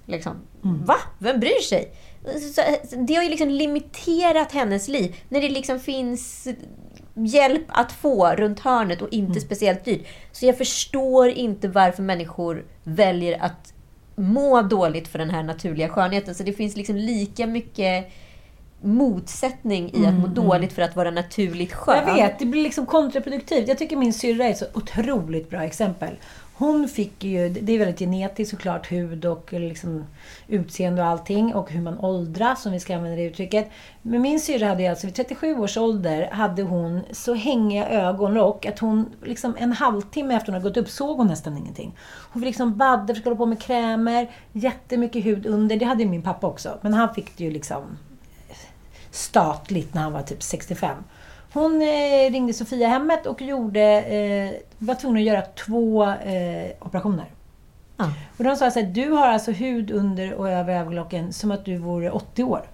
[0.07, 0.33] Liksom.
[0.62, 0.97] Va?
[1.18, 1.93] Vem bryr sig?
[2.55, 2.61] Så,
[2.97, 5.16] det har ju liksom limiterat hennes liv.
[5.29, 6.49] När det liksom finns
[7.14, 10.07] hjälp att få runt hörnet och inte speciellt dyrt.
[10.33, 13.75] Så jag förstår inte varför människor väljer att
[14.16, 16.35] må dåligt för den här naturliga skönheten.
[16.35, 18.12] Så det finns liksom lika mycket
[18.85, 22.09] motsättning i att må dåligt för att vara naturligt skön.
[22.09, 23.68] Jag vet, det blir liksom kontraproduktivt.
[23.68, 26.16] Jag tycker min syrra är ett så otroligt bra exempel.
[26.57, 30.05] Hon fick ju, det är väldigt genetiskt såklart, hud och liksom
[30.49, 31.55] utseende och allting.
[31.55, 33.70] Och hur man åldras, om vi ska använda det uttrycket.
[34.03, 38.66] Men min syrra hade ju alltså vid 37 års ålder, hade hon så hängiga ögonlock
[38.66, 41.97] att hon liksom en halvtimme efter hon hade gått upp såg hon nästan ingenting.
[42.32, 45.76] Hon fick liksom badda, försöka hålla på med krämer, jättemycket hud under.
[45.76, 46.78] Det hade ju min pappa också.
[46.80, 47.82] Men han fick det ju liksom
[49.14, 50.96] statligt när han var typ 65.
[51.52, 57.26] Hon eh, ringde Sofiahemmet och gjorde, eh, var tvungen att göra två eh, operationer.
[57.96, 58.12] Ja.
[58.36, 61.64] Och de sa så här, du har alltså hud under och över ögonlocken som att
[61.64, 62.66] du vore 80 år.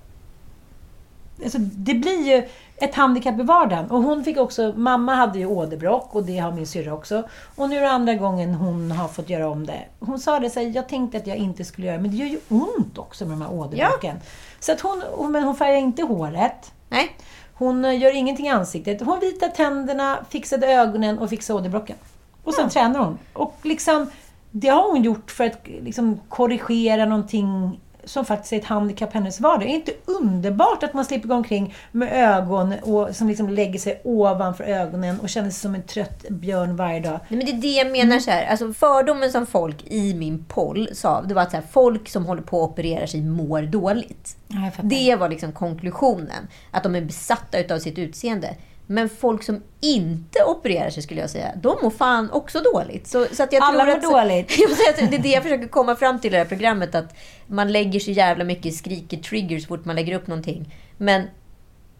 [1.42, 3.90] Alltså, det blir ju ett handikapp i vardagen.
[3.90, 7.28] Och hon fick också, mamma hade ju åderbråck och det har min syrra också.
[7.56, 9.84] Och nu är det andra gången hon har fått göra om det.
[9.98, 12.26] Hon sa det så här, jag tänkte att jag inte skulle göra men det gör
[12.26, 14.16] ju ont också med de här åderbråcken.
[14.60, 16.72] Så att hon, hon, men hon färgar inte håret.
[16.88, 17.16] Nej.
[17.54, 19.00] Hon eh, gör ingenting i ansiktet.
[19.00, 21.96] Hon vitar tänderna, fixade ögonen och fixade åderbråcken.
[22.44, 23.18] Och sen tränar hon.
[23.32, 24.10] Och liksom,
[24.50, 29.18] det har hon gjort för att liksom, korrigera någonting som faktiskt är ett handikapp i
[29.18, 29.62] hennes vardag.
[29.62, 33.78] Är det inte underbart att man slipper gå omkring med ögon och, som liksom lägger
[33.78, 37.20] sig ovanför ögonen och känner sig som en trött björn varje dag?
[37.28, 38.18] Nej, men det är det jag menar.
[38.18, 41.64] Så här, alltså fördomen som folk i min poll sa, det var att så här,
[41.72, 44.36] folk som håller på att operera sig mår dåligt.
[44.48, 44.70] Ja.
[44.82, 46.48] Det var liksom konklusionen.
[46.70, 48.54] Att de är besatta utav sitt utseende.
[48.92, 53.06] Men folk som inte opererar sig, skulle jag säga, de mår fan också dåligt.
[53.06, 54.48] Så, så att jag Alla tror mår att, dåligt.
[55.10, 56.94] Det är det jag försöker komma fram till i det här programmet.
[56.94, 57.14] Att
[57.46, 60.74] man lägger så jävla mycket skriker triggers så fort man lägger upp någonting.
[60.96, 61.22] Men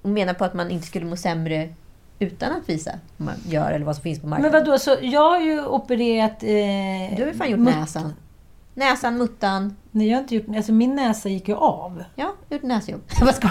[0.02, 1.68] menar på att man inte skulle må sämre
[2.18, 4.64] utan att visa vad man gör eller vad som finns på Men marknaden.
[4.66, 6.42] vadå, så jag har ju opererat...
[6.42, 8.14] Eh, Du har ju fan gjort näsan.
[8.80, 9.76] Näsan, muttan.
[9.90, 10.56] Nej, jag har inte gjort...
[10.56, 12.04] Alltså min näsa gick ju av.
[12.14, 13.00] Ja, gjort näsjobb.
[13.20, 13.48] Vad ska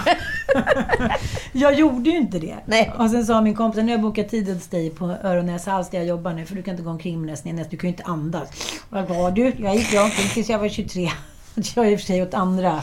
[1.52, 2.56] Jag gjorde ju inte det.
[2.66, 2.92] Nej.
[2.98, 5.70] Och sen sa min kompis, nu har jag bokat tid hos dig på öron näsa
[5.70, 7.64] hals där jag jobbar nu, för du kan inte gå omkring med näsan i.
[7.70, 8.48] Du kan ju inte andas.
[8.88, 9.52] Vad var du?
[9.58, 11.10] Jag gick jag omkring tills jag var 23.
[11.74, 12.82] Jag är i och för sig åt andra,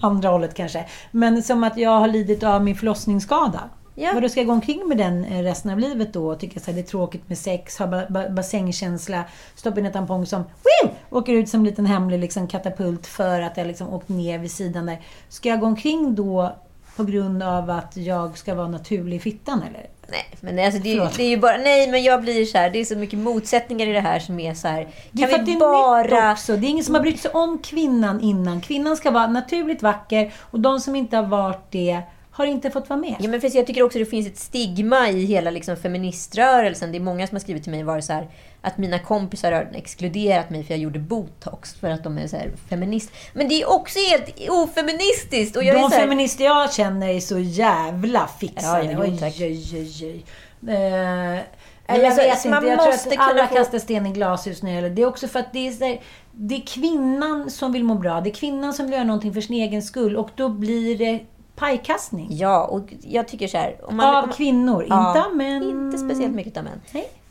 [0.00, 0.84] andra hållet kanske.
[1.10, 3.60] Men som att jag har lidit av min förlossningsskada.
[3.98, 4.10] Ja.
[4.14, 6.66] Vadå, ska jag gå omkring med den eh, resten av livet då och tycka att
[6.74, 9.24] det är tråkigt med sex, ha ba- ba- bassängkänsla,
[9.54, 10.90] stoppa in en tampong som Woo!
[11.10, 14.50] åker ut som en liten hemlig liksom, katapult för att jag liksom åkt ner vid
[14.50, 15.00] sidan där.
[15.28, 16.56] Ska jag gå omkring då
[16.96, 19.86] på grund av att jag ska vara naturlig i fittan eller?
[20.08, 21.56] Nej, men alltså det, är- det är ju bara...
[21.56, 22.70] Nej, men jag blir så här.
[22.70, 24.88] Det är så mycket motsättningar i det här som är så här...
[25.10, 26.32] Det är Kan det vi är bara...
[26.32, 26.56] också.
[26.56, 28.60] Det är ingen som har brytt sig om kvinnan innan.
[28.60, 32.00] Kvinnan ska vara naturligt vacker och de som inte har varit det
[32.36, 33.16] har inte fått vara med.
[33.20, 36.92] Ja, men för jag tycker också det finns ett stigma i hela liksom, feministrörelsen.
[36.92, 38.28] Det är många som har skrivit till mig var så här,
[38.60, 42.36] att mina kompisar har exkluderat mig för jag gjorde botox för att de är så
[42.68, 43.10] feminist.
[43.32, 45.56] Men det är också helt ofeministiskt.
[45.56, 48.92] Och jag de här, feminister jag känner är så jävla fixade.
[48.92, 49.34] Ja, tack.
[49.40, 50.24] oj, oj, oj,
[50.62, 50.74] oj.
[50.74, 51.40] Eh,
[51.88, 52.68] Alltså, jag vet så man inte.
[52.84, 55.02] Jag tror att alla få- kastar sten i glashus när det gäller det.
[55.02, 56.00] är också för att det är, där,
[56.32, 58.20] det är kvinnan som vill må bra.
[58.20, 60.16] Det är kvinnan som vill göra någonting för sin egen skull.
[60.16, 61.20] Och då blir det
[61.56, 62.28] pajkastning.
[62.30, 63.76] Ja, och jag tycker så här...
[63.82, 65.62] Om man, Av om man, kvinnor, inte av män.
[65.62, 66.80] Inte speciellt mycket av män.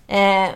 [0.08, 0.52] Eh,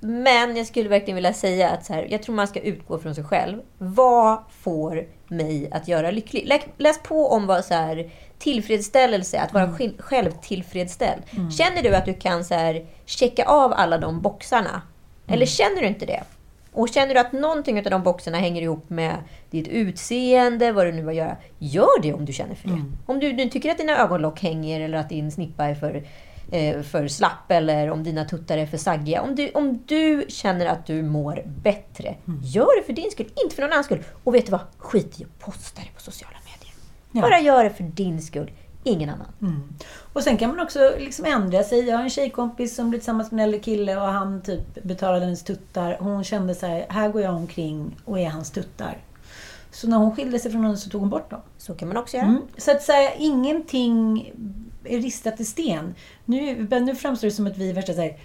[0.00, 3.14] men jag skulle verkligen vilja säga att så här, jag tror man ska utgå från
[3.14, 3.60] sig själv.
[3.78, 6.46] Vad får mig att göra lycklig?
[6.46, 9.76] Läs, läs på om vad så här, tillfredsställelse, att vara Mm.
[9.80, 9.94] mm.
[9.98, 11.22] självtillfredsställd.
[11.58, 14.68] Känner du att du kan så här, checka av alla de boxarna?
[14.70, 14.82] Mm.
[15.36, 16.22] Eller känner du inte det?
[16.80, 19.16] Och känner du att någonting av de boxarna hänger ihop med
[19.50, 22.74] ditt utseende, vad du nu vill göra, gör det om du känner för det.
[22.74, 22.92] Mm.
[23.06, 26.02] Om du, du tycker att dina ögonlock hänger eller att din snippa är för,
[26.52, 29.22] eh, för slapp eller om dina tuttar är för saggiga.
[29.22, 32.40] Om du, om du känner att du mår bättre, Mm.
[32.44, 34.02] gör det för din skull, inte för någon annans skull.
[34.24, 34.60] Och vet du vad?
[34.78, 36.74] Skit i att posta det på sociala medier.
[37.12, 37.20] Ja.
[37.20, 38.50] Bara gör det för din skull,
[38.84, 39.26] ingen annan.
[39.42, 39.62] Mm.
[40.12, 41.80] Och sen kan man också liksom ändra sig.
[41.88, 45.24] Jag har en tjejkompis som blev tillsammans med en äldre kille och han typ betalade
[45.24, 45.96] hennes tuttar.
[46.00, 48.98] Hon kände så här, här går jag omkring och är hans tuttar.
[49.70, 51.40] Så när hon skilde sig från honom så tog hon bort dem.
[51.58, 52.26] Så kan man också göra.
[52.26, 52.42] Mm.
[52.56, 54.32] Så att säga, ingenting
[54.84, 55.94] är ristat i sten.
[56.24, 58.18] Nu, nu framstår det som att vi är värsta så här,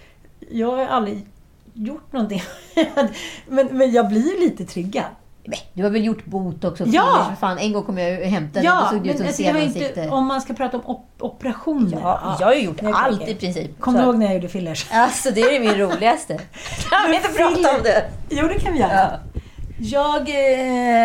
[0.50, 1.26] jag har aldrig
[1.74, 2.42] gjort någonting.
[3.46, 5.04] men, men jag blir lite triggad.
[5.48, 7.22] Nej, Du har väl gjort botox och Ja!
[7.24, 7.58] fillers fan.
[7.58, 10.40] En gång kom jag och hämtade Ja, då såg ut som jag inte, om man
[10.40, 11.98] ska prata om op operationer.
[12.02, 13.80] Ja, jag har ju gjort okej, allt i princip.
[13.80, 14.86] Kommer du ihåg när jag gjorde fillers?
[14.90, 16.34] Alltså det är ju min roligaste.
[16.90, 18.04] Kan vi inte prata om det?
[18.28, 18.92] Jo, det kan vi göra.
[18.92, 19.40] Ja.
[19.78, 20.20] Jag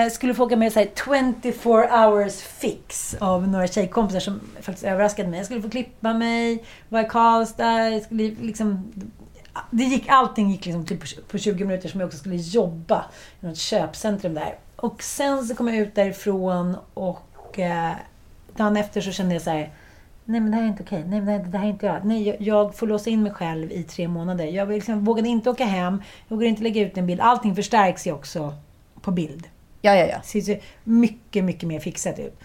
[0.06, 4.84] eh, skulle få åka med så här 24 hours fix av några tjejkompisar som faktiskt
[4.88, 5.40] överraskade mig.
[5.40, 8.92] Jag skulle få klippa mig, vara i Karlstad, jag skulle liksom...
[9.72, 13.06] Det gick, allting gick liksom typ på- på 20 minuter som jag också skulle jobba
[13.42, 14.56] i något köpcentrum där.
[14.76, 17.92] Och sen så kom jag ut därifrån och eh,
[18.56, 19.70] dagen efter så kände jag så här.
[20.26, 21.04] Nej men det här är inte okej.
[21.08, 22.06] Nej men det här, är inte jag.
[22.06, 24.46] Nej, jag, jag får låsa in mig själv i tre månader.
[24.46, 26.02] Jag liksom, vågade inte åka hem.
[26.28, 27.22] Jag vågade inte lägga ut en bild.
[27.22, 28.54] Allting förstärks ju också
[29.02, 29.48] på bild.
[29.82, 30.18] Ja, ja, ja.
[30.34, 32.40] Det ser mycket, mycket mer fixat ut.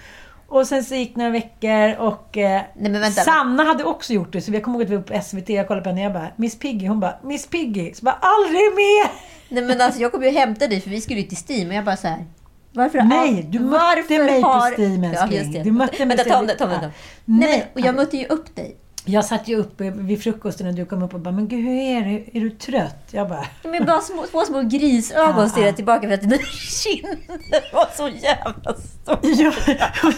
[0.49, 3.13] Och sen så gick några veckor och eh, Nej.
[3.13, 4.41] Sanna hade också gjort det.
[4.41, 6.13] Så jag kommer ihåg att vi var på SVT jag kollade på henne och jag
[6.13, 6.87] bara Miss Piggy.
[6.87, 7.95] Hon bara Miss Piggy.
[7.95, 9.11] Så bara aldrig mer!
[9.49, 11.69] Nej men alltså jag kom ju och hämtade dig för vi skulle ju till Steam
[11.69, 12.25] och jag bara så här.
[12.73, 14.73] Varför Nej, du mötte mig på har...
[14.73, 15.53] Steam, Ja, älskling.
[15.53, 15.63] det.
[15.63, 16.59] Du mötte mig Vänta, på ta om Steam.
[16.59, 16.87] det, ta om det.
[16.87, 16.91] Ja.
[17.25, 17.71] Nej.
[17.75, 18.77] men, och jag mötte ju upp dig.
[19.09, 21.79] Jag satt ju uppe vid frukosten och du kom upp och bara Men gud, hur
[21.79, 22.39] är det?
[22.39, 23.09] Är du trött?
[23.11, 25.77] Jag bara Med bara små, två små grisögon Ja, stirrade ja.
[25.77, 26.37] tillbaka för att dina
[26.83, 29.19] kinder var så jävla stora.
[29.23, 29.53] Ja.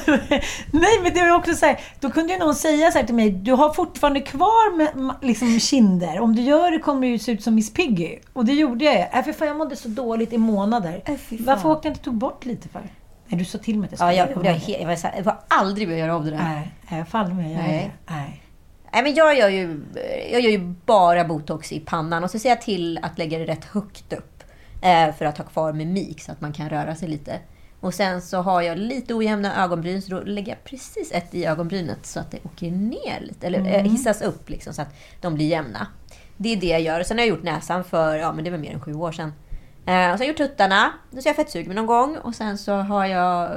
[0.72, 3.07] Nej, men det var ju också så här, då kunde ju någon säga så här
[3.07, 6.20] till mig, du har fortfarande kvar med, liksom, kinder.
[6.20, 8.18] Om du gör det kommer du ju se ut som Miss Piggy.
[8.32, 8.95] Och det gjorde jag.
[9.18, 11.03] Äh, för fan, jag mådde så dåligt i månader.
[11.05, 11.14] Äh.
[11.30, 12.80] Varför åkte jag inte tog bort lite för?
[13.26, 14.72] Nej, du sa till mig att jag Ja, skulle jag, göra jag, det.
[14.72, 16.39] jag, var jag var aldrig med att göra om det där.
[16.39, 17.91] Nej, jag får aldrig mer göra det.
[18.07, 18.43] Nej.
[18.93, 19.80] Nej, men jag gör, ju,
[20.32, 23.47] jag gör ju bara botox i pannan och så ser jag till att lägga det
[23.47, 24.43] rätt högt upp.
[24.82, 27.41] Eh, för att ha kvar mimik så att man kan röra sig lite.
[27.80, 31.45] Och sen så har jag lite ojämna ögonbryn så då lägger jag precis ett i
[31.45, 33.47] ögonbrynet så att det åker ner lite.
[33.47, 35.86] Eller eh, hissas upp liksom så att de blir jämna.
[36.36, 37.03] Det är det jag gör.
[37.03, 39.32] Sen har jag gjort näsan för, ja men det var mer än sju år sedan.
[39.86, 40.93] Eh, och sen har jag gjort tuttarna.
[41.11, 42.16] Då så jag fettsug med någon gång.
[42.16, 43.51] Och sen så har jag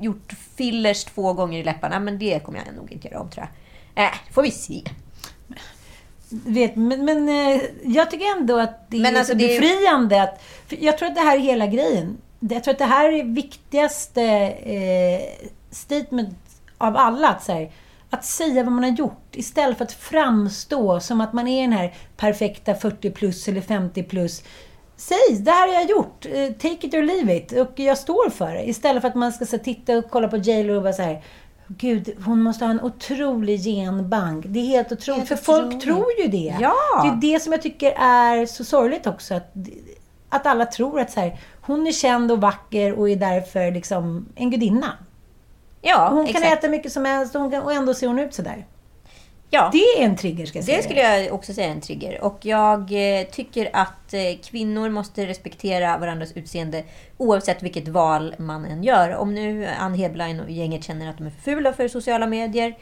[0.00, 2.00] gjort fillers två gånger i läpparna.
[2.00, 3.48] Men det kommer jag nog inte göra om tror jag.
[3.96, 4.82] Eh, får vi se.
[6.28, 10.22] Vet, men men eh, jag tycker ändå att det Men är alltså så det befriande.
[10.22, 12.18] Att, jag tror att det här är hela grejen.
[12.40, 16.38] Jag tror att det här är viktigaste eh, statement
[16.78, 17.28] av alla.
[17.28, 17.70] Att, så här,
[18.10, 21.72] att säga vad man har gjort istället för att framstå som att man är den
[21.72, 24.42] här perfekta 40 plus eller 50 plus.
[24.96, 26.26] Säg, det här har jag gjort.
[26.26, 27.52] Eh, Take it or leave it.
[27.52, 28.68] Och jag står för det.
[28.68, 31.02] Istället för att man ska så, titta och kolla på J Lo och vara så
[31.02, 31.22] här.
[31.68, 34.44] Gud, hon måste ha en otrolig genbank.
[34.48, 35.18] Det är helt otroligt.
[35.18, 35.82] Helt för folk otroligt.
[35.82, 36.56] tror ju det.
[36.60, 36.74] Ja.
[37.02, 39.34] Det är det som jag tycker är så sorgligt också.
[39.34, 39.52] Att,
[40.28, 44.28] att alla tror att så här, hon är känd och vacker och är därför liksom
[44.34, 44.92] en gudinna.
[45.80, 46.58] Ja, Hon kan exakt.
[46.58, 48.66] äta mycket som helst kan, och ändå ser hon ut sådär.
[49.50, 49.68] Ja.
[49.72, 50.76] Det är en trigger ska jag säga.
[50.76, 52.24] Det skulle jag också säga är en trigger.
[52.24, 52.80] Och jag
[53.20, 56.84] eh, tycker att eh, kvinnor måste respektera varandras utseende
[57.16, 59.16] oavsett vilket val man än gör.
[59.16, 62.76] Om nu Ann Hedlein och gänget känner att de är fula för sociala medier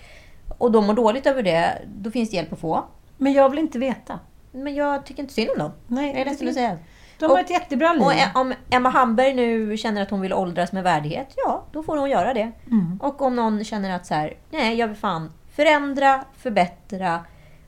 [0.59, 2.85] och de mår dåligt över det, då finns det hjälp att få.
[3.17, 4.19] Men jag vill inte veta.
[4.53, 5.73] Men jag tycker inte synd om dem.
[5.87, 6.79] Nej, jag är ledsen att säga.
[7.19, 8.03] De har Och- ett jättebra liv.
[8.03, 11.97] Och om Emma Hamberg nu känner att hon vill åldras med värdighet, ja, då får
[11.97, 12.53] hon göra det.
[12.67, 12.99] Mm.
[13.03, 17.25] Och om någon känner att så här, nej, jag vill fan förändra, förbättra,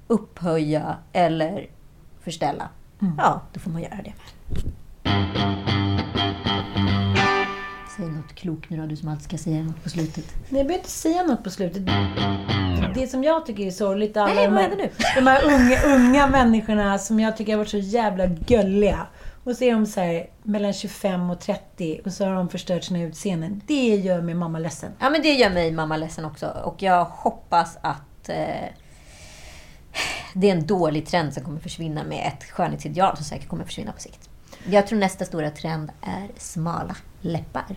[0.06, 1.66] upphöja eller
[2.20, 2.68] förställa.
[3.02, 3.14] Mm.
[3.18, 4.12] Ja, då får man göra det.
[7.96, 10.24] Säg något klokt nu då, du som alltid ska säga något på slutet.
[10.34, 11.82] Nej, jag behöver inte säga något på slutet.
[12.94, 14.90] Det som jag tycker är sorgligt, alla Nej, de, vad här, nu?
[15.14, 19.06] de här unga, unga människorna som jag tycker har varit så jävla gulliga
[19.46, 22.84] Och så är de så här mellan 25 och 30 och så har de förstört
[22.84, 23.62] sina utseenden.
[23.66, 24.92] Det gör min mamma ledsen.
[24.98, 26.46] Ja, men det gör mig mamma ledsen också.
[26.46, 28.68] Och jag hoppas att eh,
[30.34, 33.92] det är en dålig trend som kommer försvinna med ett skönhetsideal som säkert kommer försvinna
[33.92, 34.30] på sikt.
[34.68, 37.76] Jag tror nästa stora trend är smala läppar.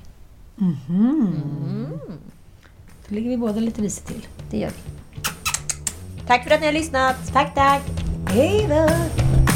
[3.08, 4.28] Då ligger vi båda lite risigt till.
[4.52, 4.92] Det gör vi.
[6.28, 7.34] Tack för att ni har lyssnat.
[7.34, 7.84] Tack, tack!
[8.28, 9.49] Hej då!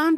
[0.00, 0.09] Mom